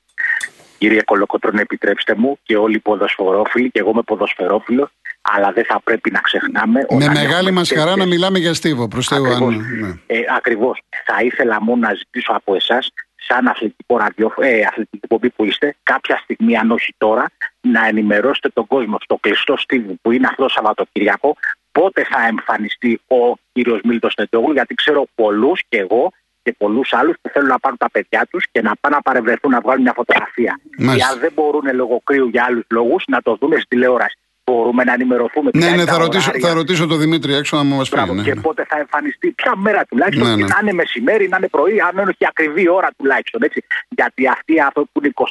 Κύριε 0.78 1.02
Κολοκοτρόν, 1.02 1.58
επιτρέψτε 1.58 2.14
μου 2.16 2.38
και 2.42 2.56
όλοι 2.56 2.76
οι 2.76 2.78
ποδοσφαιρόφιλοι, 2.78 3.70
και 3.70 3.80
εγώ 3.80 3.90
είμαι 3.90 4.02
ποδοσφαιρόφιλος, 4.02 4.90
αλλά 5.22 5.52
δεν 5.52 5.64
θα 5.64 5.80
πρέπει 5.84 6.10
να 6.10 6.20
ξεχνάμε. 6.20 6.86
Με 6.90 7.08
μεγάλη 7.08 7.50
μας 7.50 7.72
χαρά 7.72 7.96
να 7.96 8.06
μιλάμε 8.06 8.38
για 8.38 8.54
Στίβο, 8.54 8.88
προς 8.88 9.06
Θεού. 9.06 9.50
Ναι. 9.50 9.88
Ε, 10.06 10.20
Ακριβώς. 10.36 10.82
Θα 11.04 11.22
ήθελα 11.22 11.62
μόνο 11.62 11.80
να 11.80 11.94
ζητήσω 11.94 12.32
από 12.32 12.54
εσάς 12.54 12.92
σαν 13.28 13.46
αθλητικό 13.46 13.96
ραδιό, 13.96 14.34
ε, 14.40 14.60
αθλητική 14.60 15.06
πομπή 15.06 15.30
που 15.30 15.44
είστε, 15.44 15.76
κάποια 15.82 16.20
στιγμή, 16.22 16.56
αν 16.56 16.70
όχι 16.70 16.94
τώρα, 16.98 17.30
να 17.60 17.86
ενημερώσετε 17.86 18.48
τον 18.48 18.66
κόσμο 18.66 18.96
στο 19.00 19.16
κλειστό 19.20 19.56
στίβου 19.56 19.98
που 20.02 20.10
είναι 20.10 20.26
αυτό 20.26 20.42
το 20.42 20.48
Σαββατοκυριακό, 20.48 21.36
πότε 21.72 22.04
θα 22.04 22.26
εμφανιστεί 22.26 23.00
ο 23.06 23.34
κύριος 23.52 23.80
Μίλτος 23.84 24.14
Τεντόγλου, 24.14 24.52
γιατί 24.52 24.74
ξέρω 24.74 25.06
πολλούς 25.14 25.62
και 25.68 25.78
εγώ 25.78 26.12
και 26.44 26.54
πολλούς 26.58 26.92
άλλους 26.92 27.16
που 27.22 27.28
θέλουν 27.32 27.48
να 27.48 27.58
πάρουν 27.58 27.78
τα 27.78 27.90
παιδιά 27.90 28.26
τους 28.30 28.44
και 28.52 28.60
να 28.62 28.72
πάνε 28.80 28.94
να 28.94 29.02
παρευρεθούν 29.02 29.50
να 29.50 29.60
βγάλουν 29.60 29.82
μια 29.82 29.92
φωτογραφία. 29.96 30.60
Και 30.76 31.04
αν 31.10 31.18
δεν 31.20 31.32
μπορούν 31.34 31.74
λόγω 31.74 32.00
κρύου 32.04 32.28
για 32.28 32.44
άλλους 32.48 32.64
λόγους 32.70 33.04
να 33.06 33.22
το 33.22 33.36
δουν 33.40 33.52
στη 33.52 33.66
τηλεόραση 33.68 34.18
μπορούμε 34.44 34.84
να 34.84 34.92
ενημερωθούμε. 34.92 35.50
Ναι, 35.54 35.70
ναι, 35.70 35.84
θα 35.84 35.98
ρωτήσω, 35.98 36.30
θα 36.40 36.52
ρωτήσω 36.52 36.86
το 36.86 36.96
Δημήτρη 36.96 37.34
έξω 37.34 37.56
να 37.56 37.62
μας 37.62 37.88
πει. 37.88 37.96
Ναι, 37.96 38.22
και 38.22 38.34
ναι. 38.34 38.40
πότε 38.40 38.64
θα 38.68 38.78
εμφανιστεί, 38.78 39.30
ποια 39.30 39.56
μέρα 39.56 39.84
τουλάχιστον, 39.84 40.28
ναι, 40.28 40.34
ναι. 40.34 40.44
να 40.44 40.58
είναι 40.62 40.72
μεσημέρι, 40.72 41.28
να 41.28 41.36
είναι 41.36 41.48
πρωί, 41.48 41.80
αν 41.80 41.90
είναι 41.92 42.10
όχι 42.10 42.26
ακριβή 42.28 42.68
ώρα 42.68 42.88
τουλάχιστον. 42.96 43.42
Έτσι. 43.42 43.64
Γιατί 43.88 44.28
αυτή 44.28 44.60
αυτό 44.60 44.80
που 44.92 45.00
είναι 45.02 45.12
24 45.14 45.24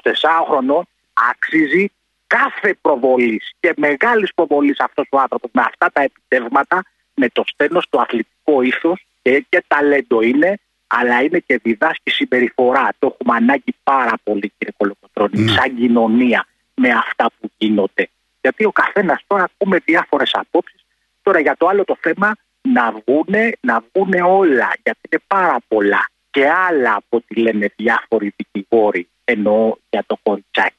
χρονών 0.47 0.87
αξίζει 1.31 1.91
κάθε 2.27 2.75
προβολής 2.81 3.51
και 3.59 3.73
μεγάλης 3.77 4.33
προβολής 4.35 4.79
αυτός 4.79 5.07
ο 5.11 5.19
άνθρωπος 5.19 5.49
με 5.53 5.61
αυτά 5.61 5.89
τα 5.93 6.01
επιτεύγματα, 6.01 6.83
με 7.13 7.27
το 7.33 7.43
στένος, 7.47 7.85
το 7.89 7.99
αθλητικό 7.99 8.61
ήθος 8.61 9.05
και, 9.21 9.45
και 9.49 9.63
ταλέντο 9.67 10.21
είναι, 10.21 10.59
αλλά 10.99 11.21
είναι 11.21 11.39
και 11.39 11.59
διδάσκει 11.63 12.09
συμπεριφορά. 12.11 12.89
Το 12.99 13.15
έχουμε 13.19 13.35
ανάγκη 13.35 13.75
πάρα 13.83 14.13
πολύ, 14.23 14.51
κύριε 14.57 14.73
Κολοκοτρόνη, 14.77 15.39
ναι. 15.39 15.51
σαν 15.51 15.75
κοινωνία 15.75 16.47
με 16.73 16.89
αυτά 16.89 17.31
που 17.39 17.51
γίνονται. 17.57 18.09
Γιατί 18.41 18.65
ο 18.65 18.71
καθένας 18.71 19.23
τώρα 19.27 19.43
ακούμε 19.43 19.77
διάφορες 19.85 20.29
απόψεις. 20.33 20.85
Τώρα 21.21 21.39
για 21.39 21.55
το 21.57 21.67
άλλο 21.67 21.83
το 21.83 21.97
θέμα 22.01 22.35
να 22.61 22.91
βγούνε, 22.91 23.51
να 23.59 23.83
βγούνε 23.93 24.21
όλα, 24.21 24.73
γιατί 24.83 24.99
είναι 25.09 25.21
πάρα 25.27 25.57
πολλά 25.67 26.07
και 26.31 26.49
άλλα 26.49 26.93
από 26.95 27.17
ό,τι 27.17 27.35
λένε 27.35 27.71
διάφοροι 27.75 28.33
δικηγόροι, 28.35 29.07
εννοώ 29.23 29.75
για 29.89 30.03
το 30.07 30.17
κοριτσάκι. 30.23 30.75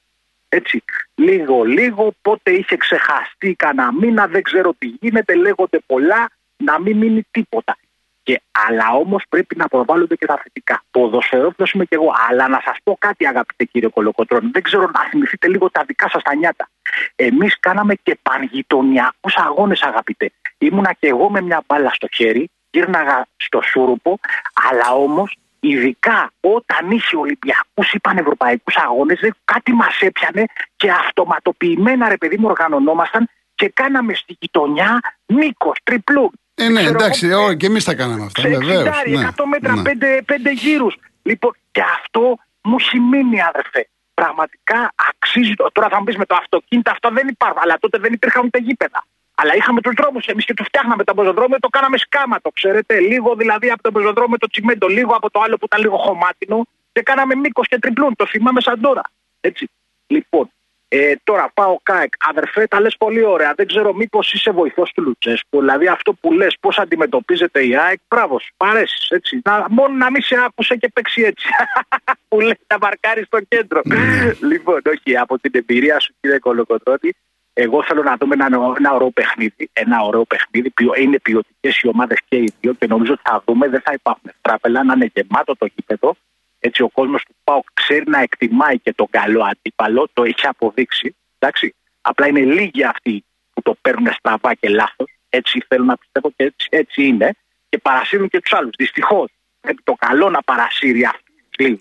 Έτσι, 0.48 0.84
λίγο 1.14 1.62
λίγο, 1.62 2.14
πότε 2.22 2.50
είχε 2.50 2.76
ξεχαστεί 2.76 3.54
κανένα 3.54 3.92
μήνα, 3.92 4.26
δεν 4.26 4.42
ξέρω 4.42 4.74
τι 4.78 4.86
γίνεται, 4.86 5.34
λέγονται 5.34 5.78
πολλά, 5.86 6.30
να 6.56 6.80
μην 6.80 6.96
μείνει 6.96 7.26
τίποτα. 7.30 7.76
Και, 8.24 8.40
αλλά 8.68 8.86
όμως 8.92 9.22
πρέπει 9.28 9.56
να 9.56 9.68
προβάλλονται 9.68 10.16
και 10.16 10.26
τα 10.26 10.36
θετικά. 10.42 10.82
Ποδοσφαιρόφιλο 10.90 11.68
είμαι 11.74 11.84
και 11.84 11.94
εγώ. 11.94 12.12
Αλλά 12.28 12.48
να 12.48 12.60
σας 12.64 12.76
πω 12.84 12.96
κάτι, 12.98 13.26
αγαπητέ 13.26 13.64
κύριε 13.64 13.88
Κολοκοτρόνη. 13.88 14.50
Δεν 14.52 14.62
ξέρω 14.62 14.90
να 14.94 15.00
θυμηθείτε 15.10 15.48
λίγο 15.48 15.70
τα 15.70 15.84
δικά 15.86 16.08
σας 16.08 16.22
τα 16.22 16.34
νιάτα. 16.34 16.68
Εμείς 17.16 17.60
κάναμε 17.60 17.94
και 18.02 18.18
πανγειτονιακούς 18.22 19.36
αγώνες, 19.36 19.82
αγαπητέ. 19.82 20.30
Ήμουνα 20.58 20.92
και 20.92 21.06
εγώ 21.06 21.30
με 21.30 21.40
μια 21.40 21.62
μπάλα 21.66 21.90
στο 21.90 22.06
χέρι, 22.12 22.50
γύρναγα 22.70 23.26
στο 23.36 23.60
σούρουπο, 23.62 24.18
αλλά 24.70 24.94
όμως 24.94 25.36
ειδικά 25.60 26.30
όταν 26.40 26.90
είχε 26.90 27.16
Ολυμπιακούς 27.16 27.92
ή 27.92 28.00
Πανευρωπαϊκού 28.00 28.72
αγώνες, 28.74 29.20
κάτι 29.44 29.72
μας 29.72 30.00
έπιανε 30.00 30.44
και 30.76 30.90
αυτοματοποιημένα 30.90 32.08
ρε 32.08 32.16
παιδί 32.16 32.36
μου 32.38 32.48
οργανωνόμασταν 32.48 33.28
και 33.54 33.68
κάναμε 33.68 34.14
στη 34.14 34.36
γειτονιά 34.40 35.00
μήκος 35.26 35.78
τριπλού. 35.82 36.30
Ε, 36.54 36.68
ναι, 36.68 36.80
εντάξει, 36.80 37.26
εγώ, 37.26 37.54
και 37.54 37.66
εμείς 37.66 37.84
τα 37.84 37.94
κάναμε 37.94 38.24
αυτά. 38.24 38.42
Βεβαίως. 38.42 38.84
Ναι, 39.06 39.28
100 39.36 39.44
μέτρα, 39.44 39.74
ναι. 39.74 39.82
5, 39.82 40.22
5 40.24 40.52
γύρους. 40.54 40.96
Λοιπόν, 41.22 41.56
και 41.70 41.82
αυτό 41.98 42.36
μου 42.62 42.76
έχει 42.78 43.00
μείνει, 43.00 43.42
αδερφέ. 43.42 43.88
πραγματικά 44.14 44.92
αξίζει. 45.08 45.54
Τώρα 45.72 45.88
θα 45.88 45.98
μου 45.98 46.04
πεις 46.04 46.16
με 46.16 46.26
το 46.26 46.34
αυτοκίνητο 46.34 46.90
αυτό 46.90 47.08
δεν 47.12 47.28
υπάρχουν, 47.28 47.60
αλλά 47.62 47.78
τότε 47.80 47.98
δεν 47.98 48.12
υπήρχαν 48.12 48.44
ούτε 48.44 48.58
γήπεδα. 48.58 49.04
Αλλά 49.34 49.56
είχαμε 49.56 49.80
τους 49.80 49.94
δρόμους 49.96 50.26
εμείς 50.26 50.44
και 50.44 50.54
τους 50.54 50.66
φτιάχναμε 50.66 51.04
τα 51.04 51.14
πεζοδρόμια, 51.14 51.58
το 51.58 51.68
κάναμε 51.68 51.98
σκάματο, 51.98 52.50
ξέρετε. 52.50 53.00
Λίγο 53.00 53.34
δηλαδή 53.34 53.70
από 53.70 53.82
το 53.82 53.92
πεζοδρόμιο 53.92 54.38
το 54.38 54.46
τσιμέντο, 54.46 54.86
λίγο 54.88 55.12
από 55.14 55.30
το 55.30 55.40
άλλο 55.40 55.56
που 55.56 55.64
ήταν 55.64 55.80
λίγο 55.80 55.96
χωμάτινο 55.96 56.66
και 56.92 57.02
κάναμε 57.02 57.34
μήκος 57.34 57.68
και 57.68 57.78
τριπλούν. 57.78 58.16
Το 58.16 58.26
θυμάμαι 58.26 58.60
σαν 58.60 58.80
τώρα. 58.80 59.02
Έτσι. 59.40 59.70
Λοιπόν, 60.06 60.50
ε, 60.96 61.14
τώρα 61.24 61.50
πάω 61.54 61.76
ΚΑΕΚ. 61.82 62.12
Αδερφέ, 62.28 62.66
τα 62.66 62.80
λες 62.80 62.96
πολύ 62.96 63.24
ωραία. 63.24 63.52
Δεν 63.56 63.66
ξέρω 63.66 63.94
μήπως 63.94 64.32
είσαι 64.32 64.50
βοηθός 64.50 64.92
του 64.94 65.02
Λουτσέσκου. 65.02 65.58
Δηλαδή 65.58 65.86
αυτό 65.86 66.12
που 66.12 66.32
λες, 66.32 66.56
πώς 66.60 66.78
αντιμετωπίζεται 66.78 67.66
η 67.66 67.76
ΑΕΚ. 67.76 67.98
Μπράβο, 68.08 68.40
παρέσει 68.56 69.06
έτσι. 69.08 69.40
Να, 69.44 69.66
μόνο 69.70 69.94
να 69.94 70.10
μην 70.10 70.22
σε 70.22 70.36
άκουσε 70.46 70.76
και 70.76 70.88
παίξει 70.88 71.22
έτσι. 71.22 71.48
που 72.28 72.40
λέει 72.40 72.58
να 72.66 72.78
μαρκάρεις 72.80 73.26
στο 73.26 73.38
κέντρο. 73.48 73.80
Ναι. 73.84 74.32
λοιπόν, 74.40 74.80
όχι, 74.86 75.16
από 75.16 75.38
την 75.38 75.50
εμπειρία 75.54 76.00
σου, 76.00 76.14
κύριε 76.20 76.38
Κολοκοτρότη, 76.38 77.14
εγώ 77.52 77.82
θέλω 77.82 78.02
να 78.02 78.16
δούμε 78.16 78.34
ένα, 78.34 78.74
ένα 78.78 78.92
ωραίο 78.92 79.10
παιχνίδι. 79.10 79.70
Ένα 79.72 80.02
ωραίο 80.02 80.24
παιχνίδι. 80.24 80.72
Είναι 81.02 81.18
ποιοτικές 81.18 81.80
οι 81.80 81.88
ομάδες 81.88 82.18
και 82.28 82.36
οι 82.36 82.52
δύο 82.60 82.72
και 82.72 82.86
νομίζω 82.86 83.12
ότι 83.12 83.22
θα 83.24 83.42
δούμε. 83.46 83.68
Δεν 83.68 83.80
θα 83.84 83.92
υπάρχουν 83.92 84.30
τράπελα, 84.40 84.84
να 84.84 84.92
είναι 84.92 85.10
γεμάτο 85.14 85.56
το 85.56 85.66
γήπεδο. 85.74 86.16
Έτσι 86.66 86.82
ο 86.82 86.88
κόσμος 86.88 87.22
του 87.22 87.34
ΠΑΟ 87.44 87.60
ξέρει 87.74 88.04
να 88.06 88.20
εκτιμάει 88.20 88.78
και 88.78 88.92
τον 88.92 89.06
καλό 89.10 89.44
αντίπαλο, 89.44 90.08
το 90.12 90.22
έχει 90.22 90.46
αποδείξει. 90.46 91.16
Εντάξει. 91.38 91.74
Απλά 92.00 92.26
είναι 92.26 92.40
λίγοι 92.40 92.84
αυτοί 92.84 93.24
που 93.52 93.62
το 93.62 93.76
παίρνουν 93.80 94.12
στραβά 94.12 94.54
και 94.54 94.68
λάθος. 94.68 95.10
Έτσι 95.28 95.64
θέλω 95.68 95.84
να 95.84 95.96
πιστεύω 95.96 96.30
και 96.36 96.44
έτσι, 96.44 96.68
έτσι 96.70 97.06
είναι. 97.06 97.34
Και 97.68 97.78
παρασύρουν 97.78 98.28
και 98.28 98.40
τους 98.40 98.52
άλλους. 98.52 98.72
Δυστυχώς 98.78 99.30
πρέπει 99.60 99.82
το 99.84 99.94
καλό 99.98 100.30
να 100.30 100.42
παρασύρει 100.42 101.04
αυτούς 101.04 101.80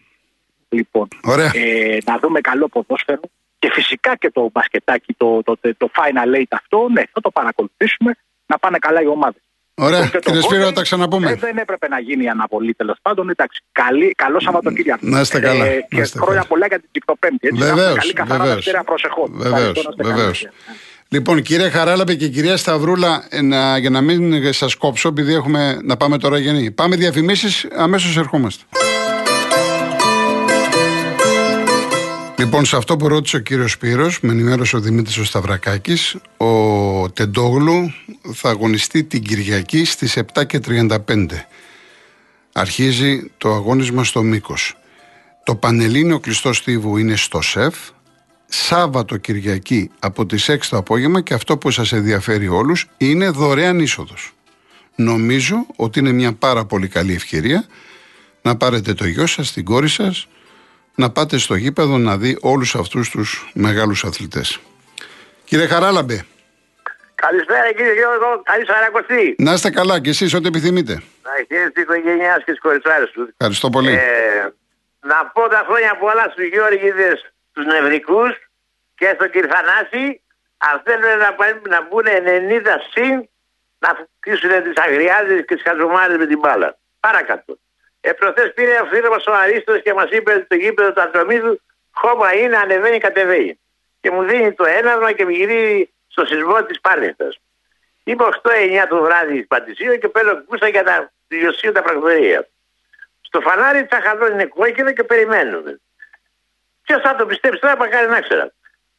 Λοιπόν, 0.70 1.08
ε, 1.54 1.98
να 2.06 2.18
δούμε 2.18 2.42
καλό 2.42 2.68
ποδόσφαιρο 2.68 3.22
και 3.60 3.72
φυσικά 3.72 4.16
και 4.16 4.32
το 4.32 4.50
μπασκετάκι, 4.54 5.14
το, 5.14 5.44
το, 5.44 5.58
το, 5.58 5.76
το 5.78 5.90
Final 5.96 6.36
Eight 6.36 6.52
αυτό, 6.52 6.90
ναι, 6.90 7.02
θα 7.12 7.22
το 7.22 7.32
παρακολουθήσουμε 7.32 8.16
να 8.46 8.58
πάνε 8.60 8.78
καλά 8.78 9.02
οι 9.02 9.08
ομάδες. 9.08 9.42
Ωραία, 9.76 10.12
κύριε 10.26 10.42
Σπύρο, 10.42 10.72
τα 10.72 10.82
ξαναπούμε. 10.82 11.32
Ε, 11.32 11.36
δεν 11.36 11.58
έπρεπε 11.58 11.88
να 11.88 12.00
γίνει 12.00 12.24
η 12.24 12.28
αναβολή 12.28 12.74
τέλος 12.74 12.98
πάντων. 13.02 13.30
Εντάξει, 13.30 13.62
καλή, 13.72 14.12
καλός 14.18 14.44
Σαββατοκύριακο. 14.44 15.00
Να 15.02 15.20
είστε 15.20 15.40
καλά. 15.40 15.66
Ε, 15.66 15.88
και 15.90 16.04
χρόνια 16.18 16.44
πολλά 16.44 16.68
για 16.68 16.82
την 16.92 17.02
Πέμπτη. 17.20 17.50
Βεβαίως. 17.54 17.96
Καλή 17.96 18.14
καθαρά 18.14 18.46
Δευτέρα 18.46 18.84
προσεχώς. 18.84 19.30
Βεβαίως. 19.98 20.48
Λοιπόν, 21.10 21.42
κύριε 21.42 21.70
Χαράλαπε 21.70 22.16
και 22.16 22.28
κυρία 22.28 22.58
Σταυρούλα, 22.58 23.24
να, 23.42 23.78
για 23.78 23.90
να 23.90 24.02
μην 24.02 24.54
σας 24.54 24.76
κόψω, 24.76 25.08
επειδή 25.08 25.34
έχουμε 25.34 25.80
να 25.84 25.98
πάμε 25.98 26.18
τώρα 26.18 26.38
γεννή. 26.38 26.72
Πάμε 26.72 26.96
διαφημίσεις, 26.96 27.68
αμέσως 27.76 28.18
ερχόμαστε. 28.18 28.64
Λοιπόν, 32.44 32.66
σε 32.66 32.76
αυτό 32.76 32.98
που 32.98 33.08
ρώτησε 33.08 33.36
ο 33.36 33.40
κύριος 33.40 33.72
Σπύρος, 33.72 34.20
με 34.22 34.32
ενημέρωσε 34.32 34.76
ο 34.76 34.80
Δημήτρης 34.80 35.18
ο 35.18 35.24
Σταυρακάκης, 35.24 36.16
ο 36.38 37.10
Τεντόγλου 37.10 37.94
θα 38.34 38.50
αγωνιστεί 38.50 39.04
την 39.04 39.24
Κυριακή 39.24 39.86
στις 39.86 40.18
7.35. 40.34 41.48
Αρχίζει 42.54 43.32
το 43.38 43.54
αγώνισμα 43.54 44.04
στο 44.04 44.22
μήκος. 44.22 44.78
Το 45.44 45.56
Πανελλήνιο 45.56 46.20
κλειστό 46.20 46.54
στίβου 46.54 46.98
είναι 46.98 47.16
στο 47.16 47.42
ΣΕΦ. 47.42 47.76
Σάββατο 48.46 49.18
Κυριακή 49.18 49.90
από 50.00 50.26
τις 50.26 50.50
6 50.50 50.70
το 50.70 50.78
απόγευμα 50.78 51.22
και 51.22 51.34
αυτό 51.34 51.58
που 51.58 51.72
σας 51.72 51.92
ενδιαφέρει 51.92 52.48
όλους 52.48 52.88
είναι 52.98 53.30
δωρεάν 53.30 53.80
είσοδος. 53.80 54.34
Νομίζω 54.96 55.66
ότι 55.76 56.00
είναι 56.00 56.12
μια 56.12 56.34
πάρα 56.34 56.66
πολύ 56.66 56.88
καλή 56.88 57.14
ευκαιρία 57.14 57.66
να 58.42 58.56
πάρετε 58.56 58.94
το 58.94 59.08
γιο 59.08 59.28
σας, 59.28 59.52
την 59.52 59.64
κόρη 59.64 59.90
σας, 59.90 60.28
να 60.96 61.12
πάτε 61.12 61.38
στο 61.38 61.56
γήπεδο 61.56 61.98
να 61.98 62.18
δει 62.18 62.38
όλους 62.42 62.76
αυτούς 62.76 63.10
τους 63.10 63.52
μεγάλους 63.54 64.04
αθλητές. 64.04 64.60
Κύριε 65.44 65.68
Χαράλαμπε. 65.68 66.26
Καλησπέρα 67.16 67.74
κύριε 67.74 67.94
Γιώργο, 67.94 68.42
καλή 68.44 68.66
Σαρακοστή. 68.66 69.36
Να 69.38 69.54
είστε 69.54 69.70
καλά 69.70 70.02
και 70.02 70.10
εσείς 70.10 70.34
ό,τι 70.34 70.48
επιθυμείτε. 70.48 70.94
Να 71.24 71.32
έχετε 71.40 71.70
την 71.70 71.82
οικογένειάς 71.82 72.44
και 72.44 72.52
τις 72.52 72.60
κοριτσάρες 72.60 73.12
τους. 73.12 73.30
Ευχαριστώ 73.30 73.70
πολύ. 73.70 73.92
Ε, 73.92 74.54
να 75.00 75.26
πω 75.26 75.48
τα 75.48 75.64
χρόνια 75.68 75.98
πολλά 75.98 76.26
στους 76.32 76.46
Γιώργηδες, 76.48 77.34
τους 77.54 77.66
νευρικούς 77.66 78.32
και 78.96 79.12
στον 79.16 79.30
κύριο 79.32 79.50
Θανάση, 79.54 80.22
αν 80.58 80.82
θέλουν 80.86 81.18
να, 81.24 81.30
να 81.74 81.88
μπουν 81.88 82.06
90 82.06 82.76
συν, 82.94 83.30
να 83.80 83.90
φτύσουν 84.00 84.64
τις 84.64 84.78
αγριάδες 84.86 85.46
και 85.46 85.56
τις 85.56 85.64
χαζομάρες 85.64 86.18
με 86.18 86.26
την 86.26 86.40
μπάλα. 86.40 86.78
Παρακάτω. 87.00 87.58
Ε, 88.06 88.12
προχθές 88.12 88.54
πήρε 88.54 88.80
ο 88.80 88.86
φίλος 88.86 89.10
μας 89.10 89.26
ο 89.28 89.34
Αρίστος 89.34 89.82
και 89.82 89.94
μας 89.94 90.10
είπε 90.12 90.34
ότι 90.34 90.46
το 90.46 90.56
γήπεδο 90.56 90.94
του 90.94 91.02
Ατρομίδου 91.02 91.62
χώμα 91.92 92.36
είναι, 92.36 92.58
ανεβαίνει, 92.58 92.98
κατεβαίνει. 92.98 93.60
Και 94.02 94.12
μου 94.12 94.24
δίνει 94.24 94.54
το 94.54 94.66
έναυμα 94.66 95.12
και 95.12 95.26
με 95.26 95.32
γυρίζει 95.32 95.90
στο 96.08 96.26
σεισμό 96.26 96.64
της 96.64 96.80
Πάρνηθας. 96.82 97.40
Είμαι 98.04 98.26
8-9 98.26 98.88
το 98.90 99.02
βράδυ 99.02 99.36
στην 99.36 99.48
Παντησίου 99.48 99.98
και 99.98 100.08
παίρνω 100.08 100.44
κούσα 100.44 100.68
για 100.68 100.84
τα 100.84 101.12
διοσίου 101.28 101.72
τα 101.72 101.82
πρακτορία. 101.82 102.48
Στο 103.22 103.42
φανάρι 103.42 103.86
τσαχαδόν 103.86 104.32
είναι 104.32 104.46
κόκκινο 104.46 104.92
και 104.92 105.04
περιμένουμε. 105.04 105.80
Ποιος 106.84 107.02
θα 107.02 107.16
το 107.16 107.26
πιστέψει 107.26 107.60
τώρα, 107.60 107.78
πακάρι 107.78 108.08
να 108.08 108.22
ξέρα. 108.22 108.52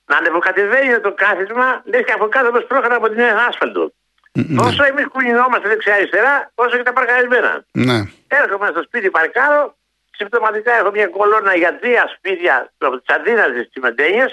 Να 0.06 0.16
ανεβοκατεβαίνει 0.16 1.00
το 1.00 1.12
κάθισμα, 1.12 1.82
λες 1.84 2.04
και 2.04 2.12
από 2.12 2.28
κάτω 2.28 2.50
μας 2.50 2.66
πρόχαρα 2.66 2.96
από 2.96 3.08
την 3.08 3.20
άσφαλτο. 3.48 3.92
Mm-hmm. 4.38 4.58
Όσο 4.58 4.84
εμείς 4.84 5.06
κουνινόμαστε 5.06 5.68
δεξιά-αριστερά, 5.68 6.52
όσο 6.54 6.76
και 6.76 6.82
τα 6.82 6.92
παρκαρισμένα. 6.92 7.64
Ναι. 7.72 7.98
Έρχομαι 8.28 8.66
στο 8.66 8.82
σπίτι 8.82 9.10
παρκάρω, 9.10 9.76
συμπτωματικά 10.16 10.72
έχω 10.72 10.90
μια 10.90 11.06
κολόνα 11.06 11.54
για 11.54 11.78
τρία 11.78 12.04
σπίτια 12.16 12.72
από 12.78 13.00
τις 13.00 13.14
Αντίνα 13.14 13.44
τη 13.72 13.80
Μεντένιε. 13.80 14.26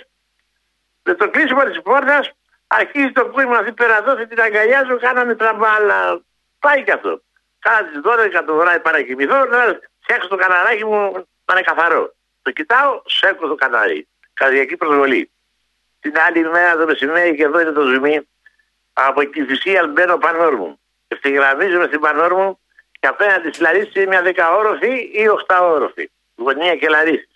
Με 1.03 1.13
το 1.13 1.29
κλείσιμο 1.29 1.63
της 1.63 1.81
πόρτας 1.81 2.31
αρχίζει 2.67 3.11
το 3.11 3.25
κούρμα 3.25 3.57
αυτή 3.57 3.71
πέρα 3.71 3.97
εδώ, 3.97 4.15
την 4.15 4.41
αγκαλιάζω, 4.41 4.97
κάναμε 4.97 5.35
τραμπάλα. 5.35 6.21
Πάει 6.59 6.83
και 6.83 6.91
αυτό. 6.91 7.21
Κάνα 7.59 7.87
τις 7.87 7.99
12 8.03 8.43
το 8.45 8.55
βράδυ 8.55 8.79
παρακοιμηθώ, 8.79 9.45
να 9.45 9.79
φτιάξω 9.99 10.27
το 10.27 10.35
καναράκι 10.35 10.85
μου 10.85 11.11
να 11.45 11.53
είναι 11.53 11.61
καθαρό. 11.61 12.13
Το 12.41 12.51
κοιτάω, 12.51 13.01
σέκω 13.05 13.47
το 13.47 13.55
κανάρι. 13.55 14.07
Καρδιακή 14.33 14.77
προσβολή. 14.77 15.31
Την 15.99 16.13
άλλη 16.27 16.49
μέρα 16.49 16.77
το 16.77 16.85
μεσημέρι 16.85 17.35
και 17.35 17.43
εδώ 17.43 17.59
είναι 17.59 17.71
το 17.71 17.81
ζουμί 17.81 18.27
από 18.93 19.29
τη 19.29 19.45
θυσία 19.45 19.87
μπαίνω 19.87 20.17
πανόρμου. 20.17 20.79
Ευθυγραμμίζομαι 21.07 21.85
στην 21.85 21.99
πανόρμου 21.99 22.59
και 22.99 23.07
απέναντι 23.07 23.51
στη 23.51 23.61
Λαρίση 23.61 23.91
είναι 23.95 24.05
μια 24.05 24.21
δεκαόροφη 24.21 25.09
ή 25.13 25.27
οχταόροφη. 25.27 26.11
Γωνία 26.35 26.75
και 26.75 26.89
Λαρίση. 26.89 27.29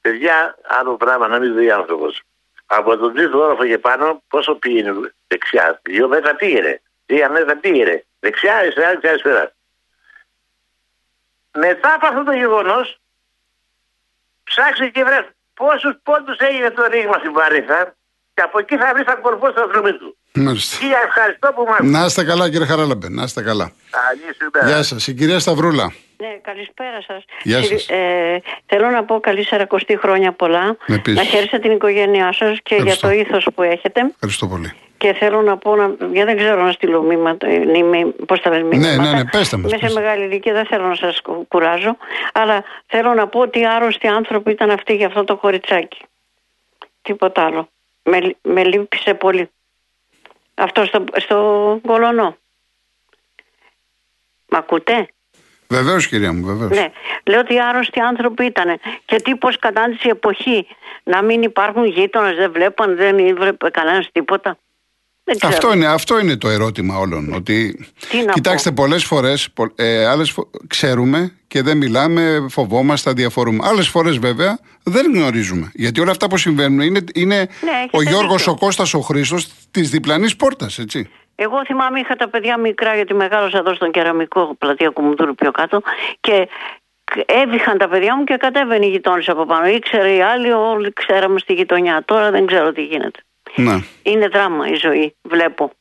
Παιδιά, 0.00 0.58
άλλο 0.62 0.96
πράγμα 0.96 1.28
να 1.28 1.38
μην 1.38 1.54
δει 1.54 1.70
άνθρωπος. 1.70 2.22
Από 2.66 2.96
τον 2.96 3.14
τρίτο 3.14 3.38
όροφο 3.38 3.66
και 3.66 3.78
πάνω, 3.78 4.22
πόσο 4.28 4.54
πήγαινε 4.54 5.12
δεξιά. 5.26 5.80
Δύο 5.82 6.08
μέτρα 6.08 6.34
πήγαινε. 6.34 6.82
Τρία 7.06 7.30
μέτρα 7.30 7.56
πήγαινε. 7.56 8.04
Δεξιά, 8.20 8.56
αριστερά, 8.56 8.90
δεξιά, 8.90 9.10
αριστερά. 9.10 9.52
Μετά 11.52 11.94
από 11.94 12.06
αυτό 12.06 12.24
το 12.24 12.32
γεγονός, 12.32 13.00
ψάξε 14.44 14.88
και 14.88 15.04
βρε 15.04 15.28
πόσους 15.54 15.94
πόντους 16.02 16.38
έγινε 16.38 16.70
το 16.70 16.86
ρήγμα 16.86 17.18
στην 17.18 17.32
Παρίθα 17.32 17.94
και 18.34 18.42
από 18.42 18.58
εκεί 18.58 18.76
θα 18.76 18.92
βρει 18.94 19.04
τα 19.04 19.14
κορφό 19.14 19.50
στο 19.50 19.66
δρόμο 19.66 19.92
του. 19.92 20.16
Μάλιστα. 20.32 20.78
Κύριε, 20.78 20.96
ευχαριστώ 21.06 21.52
που 21.52 21.64
μα. 21.64 21.98
Να 21.98 22.04
είστε 22.04 22.24
καλά, 22.24 22.50
κύριε 22.50 22.66
Χαράλαμπε. 22.66 23.08
Να 23.08 23.22
είστε 23.22 23.42
καλά. 23.42 23.72
Γεια 24.64 24.82
σας. 24.82 25.06
Η 25.06 25.14
κυρία 25.14 25.38
Σταυρούλα. 25.38 25.92
Ναι, 26.16 26.38
καλησπέρα 26.42 27.02
σας. 27.06 27.24
Γεια 27.42 27.62
σας. 27.62 27.88
Ε, 27.88 28.42
θέλω 28.66 28.90
να 28.90 29.04
πω 29.04 29.20
καλή 29.20 29.44
σαρακοστή 29.44 29.98
χρόνια 29.98 30.32
πολλά. 30.32 30.76
Να 31.06 31.22
χαίρεστε 31.22 31.58
την 31.58 31.70
οικογένειά 31.70 32.32
σας 32.32 32.58
και 32.62 32.74
για 32.74 32.96
το 32.96 33.10
ήθος 33.10 33.46
που 33.54 33.62
έχετε. 33.62 34.00
Ευχαριστώ 34.12 34.46
πολύ. 34.46 34.72
Και 34.98 35.12
θέλω 35.12 35.42
να 35.42 35.56
πω, 35.56 35.76
να, 35.76 35.86
γιατί 35.86 36.24
δεν 36.24 36.36
ξέρω 36.36 36.64
να 36.64 36.72
στείλω 36.72 37.02
μήματα, 37.02 37.46
πώς 38.26 38.40
τα 38.40 38.50
λένε 38.50 38.76
Ναι, 38.76 38.96
ναι, 38.96 39.12
ναι, 39.12 39.24
πέστε 39.24 39.56
μας. 39.56 39.72
Είμαι 39.72 39.88
σε 39.88 39.94
μεγάλη 39.94 40.24
ηλικία, 40.24 40.52
δεν 40.52 40.66
θέλω 40.66 40.86
να 40.86 40.94
σας 40.94 41.20
κουράζω. 41.48 41.96
Αλλά 42.32 42.64
θέλω 42.86 43.14
να 43.14 43.26
πω 43.26 43.40
ότι 43.40 43.66
άρρωστοι 43.66 44.06
άνθρωποι 44.06 44.50
ήταν 44.50 44.70
αυτοί 44.70 44.94
για 44.94 45.06
αυτό 45.06 45.24
το 45.24 45.36
κοριτσάκι. 45.36 45.98
Τίποτα 47.02 47.44
άλλο. 47.44 47.68
Με, 48.02 48.36
με 48.42 48.64
λύπησε 48.64 49.14
πολύ. 49.14 49.50
Αυτό 50.60 50.84
στο, 50.84 51.04
στο 51.16 51.36
Κολονό. 51.86 52.36
Μ' 54.48 54.56
ακούτε; 54.56 55.08
Βεβαίως, 55.68 56.08
κυρία 56.08 56.32
μου, 56.32 56.44
βεβαίως. 56.44 56.70
Ναι. 56.70 56.90
Λέω 57.24 57.40
ότι 57.40 57.60
άρρωστοι 57.60 58.00
άνθρωποι 58.00 58.44
ήταν. 58.44 58.80
Και 59.04 59.16
τι 59.16 59.34
πώ 59.34 59.48
κατάντησε 59.58 60.02
η 60.04 60.08
εποχή 60.08 60.66
να 61.02 61.22
μην 61.22 61.42
υπάρχουν 61.42 61.84
γείτονες, 61.84 62.36
δεν 62.36 62.52
βλέπαν, 62.52 62.96
δεν 62.96 63.18
ήβλεπε 63.18 63.70
κανένας 63.70 64.08
τίποτα. 64.12 64.58
Αυτό 65.42 65.72
είναι, 65.72 65.86
αυτό 65.86 66.18
είναι 66.18 66.36
το 66.36 66.48
ερώτημα 66.48 66.98
όλων. 66.98 67.32
Ότι, 67.32 67.86
κοιτάξτε, 68.32 68.70
πολλές 68.70 69.04
φορές 69.04 69.48
ε, 69.74 70.06
ξέρουμε 70.66 71.34
και 71.48 71.62
δεν 71.62 71.76
μιλάμε, 71.76 72.46
φοβόμαστε, 72.48 73.12
διαφορούμε. 73.12 73.68
Άλλες 73.68 73.88
φορές 73.88 74.18
βέβαια 74.18 74.58
δεν 74.82 75.12
γνωρίζουμε. 75.14 75.70
Γιατί 75.74 76.00
όλα 76.00 76.10
αυτά 76.10 76.28
που 76.28 76.36
συμβαίνουν 76.36 76.80
είναι, 76.80 77.04
είναι 77.14 77.36
ναι, 77.36 77.86
ο 77.90 78.02
Γιώργος, 78.02 78.46
ο 78.46 78.54
Κώστας, 78.54 78.94
ο 78.94 79.00
Χρήστος 79.00 79.48
της 79.70 79.90
διπλανής 79.90 80.36
πόρτας, 80.36 80.78
έτσι. 80.78 81.10
Εγώ 81.34 81.64
θυμάμαι 81.64 82.00
είχα 82.00 82.16
τα 82.16 82.28
παιδιά 82.28 82.58
μικρά 82.58 82.94
γιατί 82.94 83.14
μεγάλωσα 83.14 83.58
εδώ 83.58 83.74
στον 83.74 83.90
κεραμικό 83.90 84.54
πλατεία 84.58 84.88
Κουμουνδούρου 84.88 85.34
πιο 85.34 85.50
κάτω 85.50 85.82
και 86.20 86.48
έβηχαν 87.26 87.78
τα 87.78 87.88
παιδιά 87.88 88.16
μου 88.16 88.24
και 88.24 88.36
κατέβαινε 88.36 88.86
η 88.86 88.88
γειτόνισσα 88.88 89.32
από 89.32 89.46
πάνω. 89.46 89.66
Ήξερε 89.66 90.14
οι 90.14 90.22
άλλοι, 90.22 90.52
όλοι 90.52 90.92
ξέραμε 90.92 91.38
στη 91.38 91.52
γειτονιά. 91.52 92.02
Τώρα 92.04 92.30
δεν 92.30 92.46
ξέρω 92.46 92.72
τι 92.72 92.82
γίνεται. 92.82 93.20
Ναι. 93.56 93.78
Είναι 94.02 94.28
δράμα 94.28 94.68
η 94.68 94.74
ζωή, 94.74 95.16
βλέπω. 95.22 95.72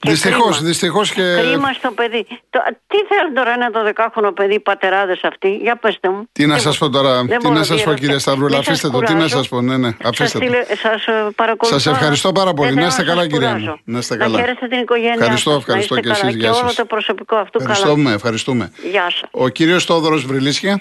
Δυστυχώς, 0.00 0.62
δυστυχώς 0.62 1.12
και. 1.12 1.22
Κρίμα 1.22 1.72
στο 1.72 1.90
παιδί. 1.90 2.26
Το, 2.50 2.60
τι 2.86 2.96
θέλουν 3.08 3.34
τώρα 3.34 3.52
ένα 3.52 3.70
το 3.70 3.82
δεκάχρονο 3.82 4.32
παιδί, 4.32 4.60
πατεράδες 4.60 5.20
αυτοί, 5.22 5.56
για 5.62 5.76
πετε 5.76 6.08
μου. 6.10 6.28
Τι 6.32 6.46
να 6.46 6.58
σας 6.58 6.78
πω 6.78 6.88
τώρα, 6.88 7.26
τι 7.26 7.48
να 7.48 7.62
σας 7.62 7.82
πω 7.82 7.94
κύριε 7.94 8.18
Σταυρούλα, 8.18 8.58
αφήστε 8.58 8.88
το, 8.88 8.98
τι 8.98 9.14
να 9.14 9.28
σας 9.28 9.48
πω, 9.48 9.60
ναι, 9.60 9.76
ναι, 9.76 9.96
αφήστε 10.04 10.38
το. 10.38 10.46
Σας 10.82 11.04
Σας 11.60 11.86
ευχαριστώ 11.86 12.32
πάρα 12.32 12.52
πολύ. 12.52 12.74
Να 12.74 12.86
είστε 12.86 13.04
καλά, 13.04 13.26
κύριε 13.26 13.54
μου. 13.54 13.78
Να 13.84 13.98
είστε 13.98 14.16
καλά. 14.16 14.36
Να 14.36 14.40
χαίρεστε 14.40 14.68
την 14.68 14.78
οικογένειά 14.78 15.14
Ευχαριστώ, 15.18 15.52
ευχαριστώ 15.52 16.00
και 16.00 16.10
εσείς. 16.10 16.36
Και 16.36 16.48
όλο 16.48 16.72
το 16.76 16.84
προσωπικό 16.84 17.36
αυτού 17.36 17.58
Ευχαριστούμε, 17.60 18.12
ευχαριστούμε. 18.12 18.72
Γεια 18.90 19.10
σας. 19.10 19.22
Ο 19.30 19.48
κύριος 19.48 19.86
Τόδωρο 19.86 20.16
Βρυλίσια. 20.16 20.80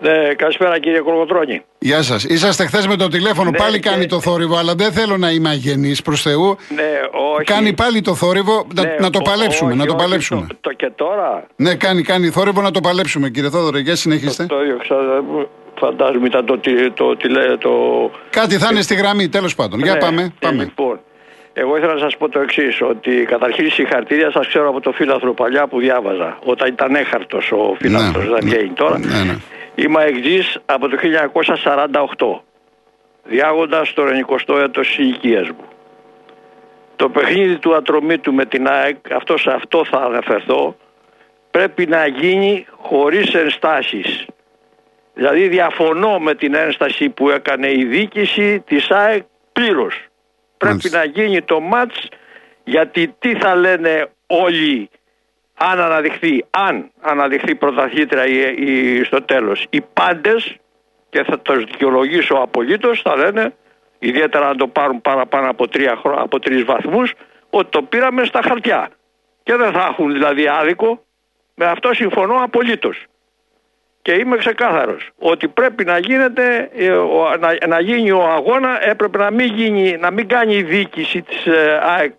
Ναι, 0.00 0.34
καλησπέρα 0.34 0.78
κύριε 0.78 1.00
Κολοκοτρώνη. 1.00 1.62
Γεια 1.78 2.02
σας. 2.02 2.24
Είσαστε 2.24 2.66
χθες 2.66 2.86
με 2.86 2.96
το 2.96 3.08
τηλέφωνο, 3.08 3.50
ναι, 3.50 3.58
πάλι 3.58 3.80
και... 3.80 3.88
κάνει 3.88 4.06
το 4.06 4.20
θόρυβο, 4.20 4.56
αλλά 4.56 4.74
δεν 4.74 4.92
θέλω 4.92 5.16
να 5.16 5.30
είμαι 5.30 5.48
αγενής 5.48 6.02
προς 6.02 6.22
Θεού. 6.22 6.56
Ναι, 6.74 7.00
όχι. 7.34 7.44
Κάνει 7.44 7.72
πάλι 7.72 8.00
το 8.00 8.14
θόρυβο, 8.14 8.66
ναι, 8.74 8.82
να, 8.82 9.00
να, 9.00 9.10
το 9.10 9.20
παλέψουμε. 9.20 9.70
Όχι, 9.70 9.78
να 9.78 9.86
το 9.86 9.92
όχι, 9.92 10.02
παλέψουμε. 10.02 10.46
Το, 10.48 10.56
το, 10.60 10.72
και 10.72 10.90
τώρα; 10.94 11.46
Ναι, 11.56 11.74
κάνει, 11.74 12.02
κάνει 12.02 12.30
θόρυβο 12.30 12.62
να 12.62 12.70
το 12.70 12.80
παλέψουμε, 12.80 13.28
κύριε 13.28 13.50
Θόδωρο. 13.50 13.78
Για 13.78 13.96
συνεχίστε. 13.96 14.46
Το, 14.46 14.54
το 14.54 14.62
ίδιο 14.62 14.78
φαντάζομαι 15.80 16.26
ήταν 16.26 16.44
το, 16.46 16.58
το, 16.58 17.16
το, 17.16 17.16
το, 17.58 17.70
Κάτι 18.30 18.58
θα 18.58 18.68
είναι 18.70 18.82
στη 18.82 18.94
γραμμή, 18.94 19.28
τέλος 19.28 19.54
πάντων. 19.54 19.78
Ναι, 19.78 19.84
Για 19.84 19.96
πάμε. 19.96 20.32
πάμε. 20.38 20.62
Λοιπόν, 20.62 21.00
εγώ 21.52 21.76
ήθελα 21.76 21.92
να 21.92 22.00
σας 22.00 22.16
πω 22.16 22.28
το 22.28 22.40
εξής, 22.40 22.80
ότι 22.80 23.10
καταρχήν 23.28 23.70
συγχαρητήρια 23.70 24.30
σας 24.30 24.46
ξέρω 24.46 24.68
από 24.68 24.80
το 24.80 24.92
φίλαθρο 24.92 25.34
παλιά 25.34 25.66
που 25.66 25.78
διάβαζα. 25.80 26.38
Όταν 26.44 26.68
ήταν 26.68 26.94
έχαρτος 26.94 27.52
ο 27.52 27.76
φίλαθρος, 27.78 28.24
ναι, 28.24 28.30
δεν 28.30 28.40
βγαίνει 28.42 28.70
τώρα. 28.70 28.98
Ναι, 28.98 29.24
ναι. 29.24 29.36
Είμαι 29.80 30.04
εξής 30.04 30.58
από 30.66 30.88
το 30.88 30.96
1948, 32.16 32.40
διάγοντας 33.24 33.92
το 33.92 34.02
90ο 34.02 34.58
έτος 34.58 34.86
της 34.86 34.98
ηλικίας 34.98 35.48
μου. 35.48 35.64
Το 36.96 37.08
παιχνίδι 37.08 37.58
του 37.58 37.74
ατρωμίτου 37.74 38.34
με 38.34 38.44
την 38.44 38.68
ΑΕΚ, 38.68 39.12
αυτός 39.12 39.40
σε 39.40 39.50
αυτό 39.50 39.84
θα 39.84 39.98
αναφερθώ, 39.98 40.76
πρέπει 41.50 41.86
να 41.86 42.06
γίνει 42.06 42.66
χωρίς 42.76 43.34
ενστάσεις. 43.34 44.26
Δηλαδή 45.14 45.48
διαφωνώ 45.48 46.18
με 46.18 46.34
την 46.34 46.54
ένσταση 46.54 47.08
που 47.08 47.30
έκανε 47.30 47.70
η 47.70 47.84
δίκηση 47.84 48.60
της 48.60 48.90
ΑΕΚ 48.90 49.22
πλήρως. 49.52 50.06
Πρέπει 50.56 50.90
να 50.90 51.04
γίνει 51.04 51.42
το 51.42 51.60
μάτς 51.60 52.08
γιατί 52.64 53.14
τι 53.18 53.34
θα 53.34 53.54
λένε 53.54 54.10
όλοι 54.26 54.90
αν 55.62 55.80
αναδειχθεί, 55.80 56.44
αν 56.50 56.90
αναδειχθεί 57.00 57.54
πρωταθλήτρια 57.54 58.26
ή, 58.26 58.54
ή 58.56 59.04
στο 59.04 59.22
τέλος 59.22 59.66
οι 59.70 59.80
πάντες 59.80 60.56
και 61.08 61.24
θα 61.24 61.40
το 61.42 61.56
δικαιολογήσω 61.56 62.34
απολύτως 62.34 63.02
θα 63.02 63.16
λένε 63.16 63.54
ιδιαίτερα 63.98 64.46
να 64.46 64.54
το 64.54 64.66
πάρουν 64.66 65.00
παραπάνω 65.02 65.50
από, 65.50 65.68
τρία, 65.68 66.00
από 66.04 66.38
τρεις 66.38 66.64
βαθμούς 66.64 67.12
ότι 67.50 67.70
το 67.70 67.82
πήραμε 67.82 68.24
στα 68.24 68.40
χαρτιά. 68.42 68.88
Και 69.42 69.56
δεν 69.56 69.72
θα 69.72 69.86
έχουν 69.90 70.12
δηλαδή 70.12 70.48
άδικο. 70.48 71.04
Με 71.54 71.64
αυτό 71.66 71.94
συμφωνώ 71.94 72.34
απολύτως. 72.42 73.04
Και 74.02 74.12
είμαι 74.12 74.36
ξεκάθαρος 74.36 75.10
ότι 75.18 75.48
πρέπει 75.48 75.84
να 75.84 75.98
γίνεται 75.98 76.70
ε, 76.76 76.88
να, 77.38 77.66
να 77.66 77.80
γίνει 77.80 78.10
ο 78.10 78.22
αγώνα 78.22 78.88
έπρεπε 78.88 79.18
να 79.18 79.30
μην, 79.30 79.54
γίνει, 79.54 79.96
να 79.96 80.10
μην 80.10 80.28
κάνει 80.28 80.54
η 80.54 80.62
διοίκηση 80.62 81.22
της 81.22 81.46
ε, 81.46 81.80
ΑΕΚ 81.82 82.12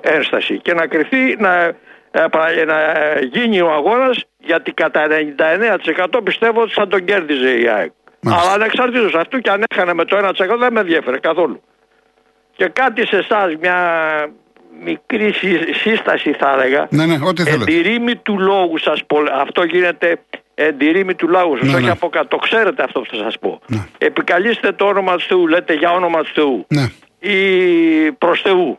ένσταση. 0.00 0.58
Και 0.58 0.74
να 0.74 0.86
κρυφθεί 0.86 1.36
να, 1.38 1.54
ε, 1.54 1.76
να 2.66 2.76
γίνει 3.32 3.60
ο 3.60 3.72
αγώνας 3.72 4.24
γιατί 4.38 4.72
κατά 4.72 5.06
99% 6.06 6.20
πιστεύω 6.24 6.60
ότι 6.60 6.72
θα 6.72 6.86
τον 6.86 7.04
κέρδιζε 7.04 7.58
η 7.58 7.68
ΑΕΚ. 7.68 7.90
Αλλά 8.26 8.52
ανεξαρτήτως 8.52 9.14
αυτού 9.14 9.38
και 9.38 9.50
αν 9.50 9.64
έχανε 9.70 9.94
με 9.94 10.04
το 10.04 10.16
1% 10.16 10.58
δεν 10.58 10.72
με 10.72 10.80
ενδιαφέρε 10.80 11.18
καθόλου. 11.18 11.62
Και 12.56 12.68
κάτι 12.68 13.06
σε 13.06 13.16
εσά 13.16 13.52
μια 13.60 13.78
μικρή 14.84 15.34
σύσταση 15.72 16.32
θα 16.32 16.52
έλεγα. 16.52 16.86
Ναι, 16.90 17.06
ναι, 17.06 17.18
ό,τι 17.24 17.42
θέλετε. 17.42 17.72
Εντυρήμη 17.72 18.16
του 18.16 18.38
λόγου 18.38 18.78
σας 18.78 19.02
Αυτό 19.32 19.64
γίνεται 19.64 20.18
εντυρήμη 20.54 21.14
του 21.14 21.28
λόγου 21.28 21.56
σας. 21.56 21.68
Ναι, 21.68 21.74
όχι 21.74 21.84
ναι. 21.84 21.90
από 21.90 22.08
κάτω. 22.08 22.26
Το 22.28 22.36
ξέρετε 22.36 22.82
αυτό 22.82 23.00
που 23.00 23.06
θα 23.10 23.16
σας 23.16 23.38
πω. 23.38 23.60
Ναι. 23.66 23.86
Επικαλείστε 23.98 24.72
το 24.72 24.84
όνομα 24.84 25.16
του 25.16 25.24
Θεού. 25.28 25.46
Λέτε 25.46 25.74
για 25.74 25.92
όνομα 25.92 26.22
του 26.22 26.30
Θεού. 26.34 26.66
Ναι. 26.68 26.86
Ή 27.18 28.12
προς 28.12 28.40
Θεού. 28.40 28.78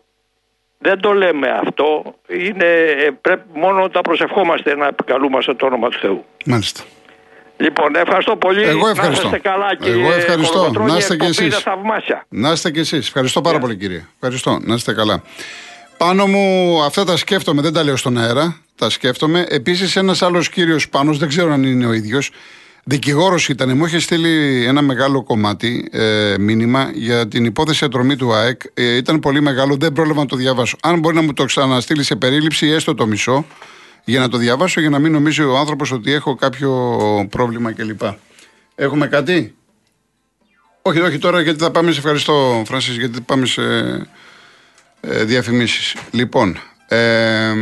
Δεν 0.78 1.00
το 1.00 1.14
λέμε 1.14 1.50
αυτό. 1.50 2.16
Είναι, 2.28 2.66
ε, 3.06 3.10
πρέπει 3.22 3.44
μόνο 3.54 3.84
όταν 3.84 4.02
προσευχόμαστε 4.02 4.76
να 4.76 4.88
επικαλούμαστε 4.88 5.54
το 5.54 5.66
όνομα 5.66 5.90
του 5.90 6.00
Θεού. 6.00 6.26
Μάλιστα. 6.46 6.84
Λοιπόν, 7.58 7.96
ευχαριστώ 7.96 8.36
πολύ. 8.36 8.64
Εγώ 8.64 8.88
ευχαριστώ. 8.88 9.30
Να 9.30 9.36
είστε 9.36 9.50
καλά, 9.50 9.76
κύριε 9.76 10.02
Εγώ 10.02 10.14
ευχαριστώ. 10.14 10.72
Να 10.72 10.98
είστε 10.98 11.16
και 11.16 11.26
εσείς. 11.26 11.64
Να 12.30 12.52
είστε 12.52 12.72
και 12.72 12.80
εσείς. 12.80 13.08
Ευχαριστώ 13.08 13.42
πάρα 13.42 13.58
yeah. 13.58 13.62
πολύ, 13.62 13.76
κύριε. 13.76 14.06
Ευχαριστώ. 14.16 14.60
Να 14.62 14.74
είστε 14.74 14.94
καλά. 14.94 15.24
Πάνω 15.98 16.28
μου 16.28 16.78
αυτά 16.84 17.04
τα 17.04 17.18
σκέφτομαι, 17.18 17.62
δεν 17.62 17.74
τα 17.74 17.84
λέω 17.84 17.96
στον 17.96 18.18
αέρα. 18.18 18.62
Τα 18.76 18.90
σκέφτομαι. 18.90 19.46
Επίσης, 19.50 19.96
ένας 19.96 20.22
άλλος 20.22 20.50
κύριος 20.50 20.90
πάνω, 20.90 21.14
δεν 21.14 21.28
ξέρω 21.28 21.54
αν 21.54 21.64
είναι 21.64 21.86
ο 21.86 21.94
ίδιος, 21.94 22.32
Δικηγόρος 22.90 23.50
ήταν, 23.50 23.78
μου 23.78 23.86
είχε 23.86 24.00
στείλει 24.00 24.66
ένα 24.66 24.82
μεγάλο 24.82 25.24
κομμάτι 25.24 25.88
ε, 25.92 26.36
μήνυμα 26.40 26.92
για 26.94 27.28
την 27.28 27.46
υπόθεση 27.46 27.86
ατρομή 27.86 28.16
του 28.16 28.34
ΑΕΚ. 28.34 28.62
Ε, 28.74 28.96
ήταν 28.96 29.20
πολύ 29.20 29.42
μεγάλο, 29.42 29.76
δεν 29.76 29.94
πρόλαβα 29.94 30.20
να 30.20 30.26
το 30.26 30.36
διαβάσω. 30.36 30.78
Αν 30.82 31.00
μπορεί 31.00 31.16
να 31.16 31.22
μου 31.22 31.34
το 31.34 31.46
ξαναστείλει 31.46 32.04
σε 32.04 32.16
περίληψη, 32.16 32.68
έστω 32.68 32.94
το 32.94 33.06
μισό, 33.06 33.46
για 34.04 34.20
να 34.20 34.30
το 34.30 34.38
διαβάσω, 34.38 34.80
για 34.80 34.90
να 34.90 35.00
μην 35.00 35.12
νομίζει 35.12 35.42
ο 35.42 35.58
άνθρωπος 35.58 35.92
ότι 35.92 36.12
έχω 36.12 36.36
κάποιο 36.36 36.72
πρόβλημα 37.30 37.72
κλπ. 37.72 38.02
Έχουμε 38.76 39.08
κάτι; 39.08 39.56
Όχι, 40.82 41.00
όχι 41.00 41.18
τώρα 41.18 41.42
γιατί 41.42 41.60
θα 41.60 41.72
πάμε 41.72 41.92
σε 41.92 41.98
ευχαριστώ, 41.98 42.64
Φρανσίς, 42.66 42.98
γιατί 42.98 43.22
πάμε 43.22 43.46
σε 43.46 43.62
ε, 45.02 45.24
διαφημίσεις. 45.24 45.96
Λοιπόν, 46.12 46.58
ε, 46.88 47.54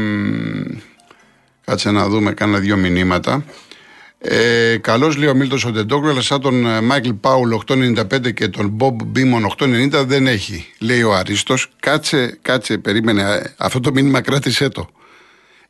κάτσε 1.65 1.91
να 1.91 2.07
δούμε, 2.09 2.31
κάνα 2.31 2.59
δύο 2.59 2.77
μηνύματα. 2.77 3.43
Ε, 4.27 4.77
Καλώς 4.77 5.15
λέει 5.15 5.29
ο 5.29 5.35
Μίλτος 5.35 5.65
Οντεντόκλου, 5.65 6.09
αλλά 6.09 6.21
σαν 6.21 6.41
τον 6.41 6.65
ε, 6.65 6.81
Μάικλ 6.81 7.09
Πάουλ 7.09 7.53
895 7.67 8.33
και 8.33 8.47
τον 8.47 8.67
Μπομπ 8.67 9.01
Μπίμον 9.05 9.53
890 9.57 10.03
δεν 10.05 10.27
έχει. 10.27 10.65
Λέει 10.79 11.01
ο 11.01 11.13
Αρίστος, 11.13 11.69
κάτσε, 11.79 12.37
κάτσε, 12.41 12.77
περίμενε. 12.77 13.21
Ε, 13.21 13.53
αυτό 13.57 13.79
το 13.79 13.91
μήνυμα 13.91 14.21
κράτησέ 14.21 14.69
το. 14.69 14.89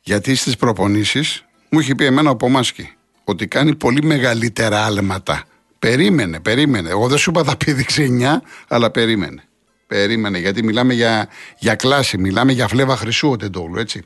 Γιατί 0.02 0.34
στις 0.34 0.56
προπονήσεις 0.56 1.44
μου 1.68 1.78
έχει 1.78 1.94
πει 1.94 2.04
εμένα 2.04 2.30
ο 2.30 2.36
Πομάσκι 2.36 2.92
ότι 3.24 3.46
κάνει 3.46 3.74
πολύ 3.74 4.02
μεγαλύτερα 4.02 4.84
άλματα. 4.84 5.44
Περίμενε, 5.78 6.40
περίμενε. 6.40 6.88
Εγώ 6.88 7.08
δεν 7.08 7.18
σου 7.18 7.30
είπα 7.30 7.44
θα 7.44 7.56
πήδηξε 7.56 8.08
9, 8.20 8.24
αλλά 8.68 8.90
περίμενε. 8.90 9.42
Περίμενε, 9.86 10.38
γιατί 10.38 10.62
μιλάμε 10.62 10.94
για, 10.94 11.28
για 11.58 11.74
κλάση, 11.74 12.18
μιλάμε 12.18 12.52
για 12.52 12.68
φλέβα 12.68 12.96
χρυσού 12.96 13.30
ο 13.30 13.36
Τεντόγλου, 13.36 13.78
έτσι. 13.78 14.04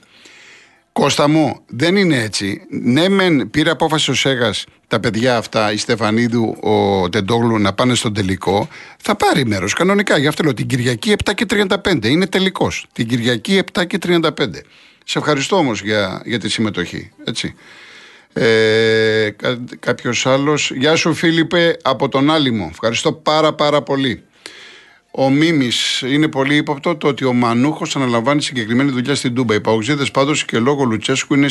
Κώστα 1.00 1.28
μου, 1.28 1.60
δεν 1.66 1.96
είναι 1.96 2.22
έτσι. 2.22 2.60
Ναι, 2.70 3.08
μεν 3.08 3.50
πήρε 3.50 3.70
απόφαση 3.70 4.10
ο 4.10 4.14
Σέγας 4.14 4.64
τα 4.86 5.00
παιδιά 5.00 5.36
αυτά, 5.36 5.72
η 5.72 5.76
Στεφανίδου, 5.76 6.56
ο 6.60 7.08
Τεντόγλου, 7.08 7.58
να 7.58 7.72
πάνε 7.72 7.94
στον 7.94 8.14
τελικό. 8.14 8.68
Θα 9.02 9.16
πάρει 9.16 9.46
μέρος 9.46 9.72
κανονικά. 9.72 10.18
Γι' 10.18 10.26
αυτό 10.26 10.42
λέω 10.42 10.54
την 10.54 10.66
Κυριακή 10.66 11.14
7 11.24 11.34
και 11.34 11.46
35. 11.50 12.04
Είναι 12.04 12.26
τελικός. 12.26 12.86
Την 12.92 13.08
Κυριακή 13.08 13.62
7 13.72 13.86
και 13.86 13.98
35. 14.06 14.20
Σε 15.04 15.18
ευχαριστώ 15.18 15.56
όμως 15.56 15.82
για, 15.82 16.22
για 16.24 16.38
τη 16.38 16.48
συμμετοχή. 16.48 17.10
Έτσι. 17.24 17.54
Ε, 18.32 19.30
Κάποιος 19.80 20.26
άλλος. 20.26 20.70
Γεια 20.74 20.96
σου, 20.96 21.14
Φίλιππε, 21.14 21.76
από 21.82 22.08
τον 22.08 22.30
Άλυμο. 22.30 22.68
Ευχαριστώ 22.70 23.12
πάρα 23.12 23.54
πάρα 23.54 23.82
πολύ. 23.82 24.22
Ο 25.10 25.30
Μίμης 25.30 26.00
είναι 26.00 26.28
πολύ 26.28 26.56
ύποπτο 26.56 26.96
το 26.96 27.08
ότι 27.08 27.24
ο 27.24 27.32
Μανούχος 27.32 27.96
αναλαμβάνει 27.96 28.42
συγκεκριμένη 28.42 28.90
δουλειά 28.90 29.14
στην 29.14 29.34
Τούμπα. 29.34 29.54
Οι 29.54 29.60
παουξίδε 29.60 30.04
πάντως 30.12 30.44
και 30.44 30.58
λόγω 30.58 30.84
Λουτσέσκου 30.84 31.34
είναι 31.34 31.48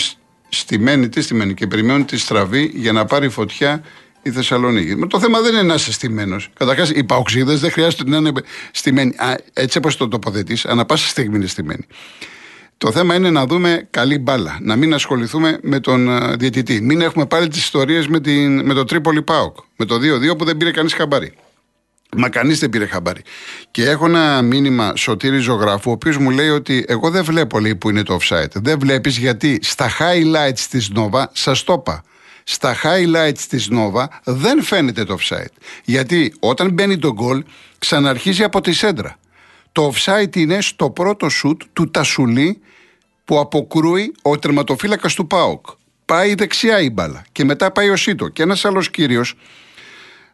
στημένοι, 0.49 1.09
τι 1.09 1.21
στημένοι 1.21 1.53
και 1.53 1.67
περιμένουν 1.67 2.05
τη 2.05 2.17
στραβή 2.17 2.71
για 2.73 2.91
να 2.91 3.05
πάρει 3.05 3.29
φωτιά 3.29 3.83
η 4.21 4.31
Θεσσαλονίκη. 4.31 4.95
Με 4.95 5.07
το 5.07 5.19
θέμα 5.19 5.41
δεν 5.41 5.53
είναι 5.53 5.63
να 5.63 5.73
είσαι 5.73 5.91
στημένος. 5.91 6.49
Καταρχάς, 6.53 6.89
οι 6.89 7.03
παουξίδε 7.03 7.55
δεν 7.55 7.71
χρειάζεται 7.71 8.03
να 8.09 8.17
είναι 8.17 8.31
στημένοι. 8.71 9.15
Α, 9.17 9.35
έτσι 9.53 9.77
όπως 9.77 9.97
το 9.97 10.07
τοποθετείς, 10.07 10.65
ανά 10.65 10.85
πάσα 10.85 11.07
στιγμή 11.07 11.35
είναι 11.35 11.47
στημένοι. 11.47 11.85
Το 12.77 12.91
θέμα 12.91 13.15
είναι 13.15 13.29
να 13.29 13.45
δούμε 13.45 13.87
καλή 13.89 14.17
μπάλα. 14.17 14.57
Να 14.61 14.75
μην 14.75 14.93
ασχοληθούμε 14.93 15.59
με 15.61 15.79
τον 15.79 16.09
διαιτητή. 16.37 16.81
Μην 16.81 17.01
έχουμε 17.01 17.25
πάλι 17.25 17.47
τις 17.47 17.59
ιστορίες 17.59 18.07
με, 18.07 18.19
με 18.63 18.73
το 18.73 18.83
Τρίπολι 18.83 19.21
Πάοκ. 19.21 19.57
Με 19.75 19.85
το 19.85 19.95
2-2 19.95 20.37
που 20.37 20.45
δεν 20.45 20.57
πήρε 20.57 20.71
κανείς 20.71 20.93
χαμπάρι. 20.93 21.33
Μα 22.17 22.29
κανείς 22.29 22.59
δεν 22.59 22.69
πήρε 22.69 22.85
χαμπάρι. 22.85 23.21
Και 23.71 23.89
έχω 23.89 24.05
ένα 24.05 24.41
μήνυμα 24.41 24.95
σωτήρι 24.95 25.37
ζωγράφου, 25.37 25.89
ο 25.89 25.93
οποίος 25.93 26.17
μου 26.17 26.29
λέει 26.29 26.49
ότι 26.49 26.85
εγώ 26.87 27.09
δεν 27.09 27.23
βλέπω 27.23 27.59
λέει, 27.59 27.75
που 27.75 27.89
είναι 27.89 28.03
το 28.03 28.17
offside. 28.21 28.51
Δεν 28.53 28.79
βλέπεις 28.79 29.17
γιατί 29.17 29.59
στα 29.61 29.89
highlights 29.99 30.59
της 30.69 30.91
Nova, 30.95 31.23
σας 31.31 31.63
το 31.63 31.73
είπα, 31.73 32.03
στα 32.43 32.75
highlights 32.83 33.39
της 33.49 33.69
Nova 33.71 34.05
δεν 34.23 34.63
φαίνεται 34.63 35.03
το 35.03 35.17
offside. 35.19 35.53
Γιατί 35.83 36.33
όταν 36.39 36.71
μπαίνει 36.71 36.97
το 36.97 37.13
γκολ, 37.13 37.43
ξαναρχίζει 37.77 38.43
από 38.43 38.61
τη 38.61 38.73
σέντρα. 38.73 39.19
Το 39.71 39.93
offside 39.93 40.35
είναι 40.35 40.61
στο 40.61 40.89
πρώτο 40.89 41.29
σουτ 41.29 41.61
του 41.73 41.91
Τασουλή 41.91 42.61
που 43.25 43.39
αποκρούει 43.39 44.15
ο 44.21 44.39
τερματοφύλακας 44.39 45.13
του 45.13 45.27
ΠΑΟΚ. 45.27 45.65
πάει 46.05 46.35
δεξιά 46.35 46.79
η 46.79 46.89
μπάλα 46.89 47.25
και 47.31 47.43
μετά 47.43 47.71
πάει 47.71 47.89
ο 47.89 47.95
Σίτο. 47.95 48.27
Και 48.27 48.43
ένας 48.43 48.65
άλλος 48.65 48.89
κύριος 48.89 49.35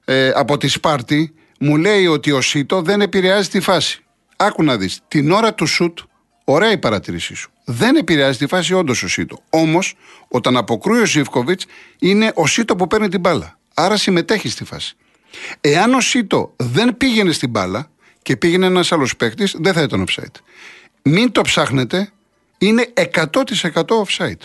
ε, 0.05 0.29
από 0.29 0.57
τη 0.57 0.67
Σπάρτη 0.67 1.33
μου 1.65 1.77
λέει 1.77 2.07
ότι 2.07 2.31
ο 2.31 2.41
Σίτο 2.41 2.81
δεν 2.81 3.01
επηρεάζει 3.01 3.49
τη 3.49 3.59
φάση. 3.59 4.03
Άκου 4.35 4.63
να 4.63 4.77
δεις. 4.77 4.99
Την 5.07 5.31
ώρα 5.31 5.53
του 5.53 5.65
σουτ, 5.65 5.99
ωραία 6.43 6.71
η 6.71 6.77
παρατήρησή 6.77 7.35
σου. 7.35 7.51
Δεν 7.65 7.95
επηρεάζει 7.95 8.37
τη 8.37 8.47
φάση 8.47 8.73
όντως 8.73 9.03
ο 9.03 9.07
Σίτο. 9.07 9.43
Όμως, 9.49 9.95
όταν 10.27 10.57
αποκρούει 10.57 11.01
ο 11.01 11.05
Ζήφκοβιτς, 11.05 11.65
είναι 11.99 12.31
ο 12.35 12.47
Σίτο 12.47 12.75
που 12.75 12.87
παίρνει 12.87 13.09
την 13.09 13.19
μπάλα. 13.19 13.57
Άρα 13.73 13.97
συμμετέχει 13.97 14.49
στη 14.49 14.63
φάση. 14.63 14.95
Εάν 15.61 15.93
ο 15.93 16.01
Σίτο 16.01 16.53
δεν 16.55 16.97
πήγαινε 16.97 17.31
στην 17.31 17.49
μπάλα 17.49 17.89
και 18.21 18.37
πήγαινε 18.37 18.65
ένας 18.65 18.91
άλλος 18.91 19.15
παίκτης, 19.15 19.55
δεν 19.59 19.73
θα 19.73 19.81
ήταν 19.81 20.05
offside. 20.07 20.41
Μην 21.01 21.31
το 21.31 21.41
ψάχνετε, 21.41 22.11
είναι 22.57 22.93
100% 22.93 24.03
offside. 24.05 24.41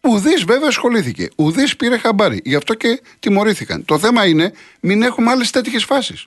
Ουδής 0.00 0.44
βέβαια 0.44 0.68
ασχολήθηκε. 0.68 1.28
Ουδής 1.36 1.76
πήρε 1.76 1.98
χαμπάρι. 1.98 2.40
Γι' 2.44 2.54
αυτό 2.54 2.74
και 2.74 3.00
τιμωρήθηκαν. 3.18 3.84
Το 3.84 3.98
θέμα 3.98 4.26
είναι 4.26 4.52
μην 4.80 5.02
έχουμε 5.02 5.30
άλλες 5.30 5.50
τέτοιες 5.50 5.84
φάσεις. 5.84 6.26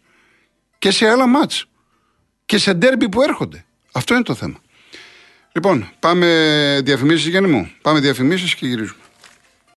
Και 0.82 0.92
σε 0.92 1.08
άλλα 1.10 1.28
μάτς. 1.28 1.66
Και 2.46 2.58
σε 2.58 2.74
ντέρμπι 2.74 3.10
που 3.10 3.22
έρχονται. 3.22 3.66
Αυτό 3.92 4.14
είναι 4.14 4.24
το 4.24 4.34
θέμα. 4.34 4.62
Λοιπόν, 5.52 5.90
πάμε 6.00 6.28
διαφημίσεις, 6.84 7.28
Γιάννη 7.28 7.50
μου. 7.50 7.72
Πάμε 7.82 8.00
διαφημίσεις 8.00 8.56
και 8.56 8.68
γυρίζουμε. 8.68 9.01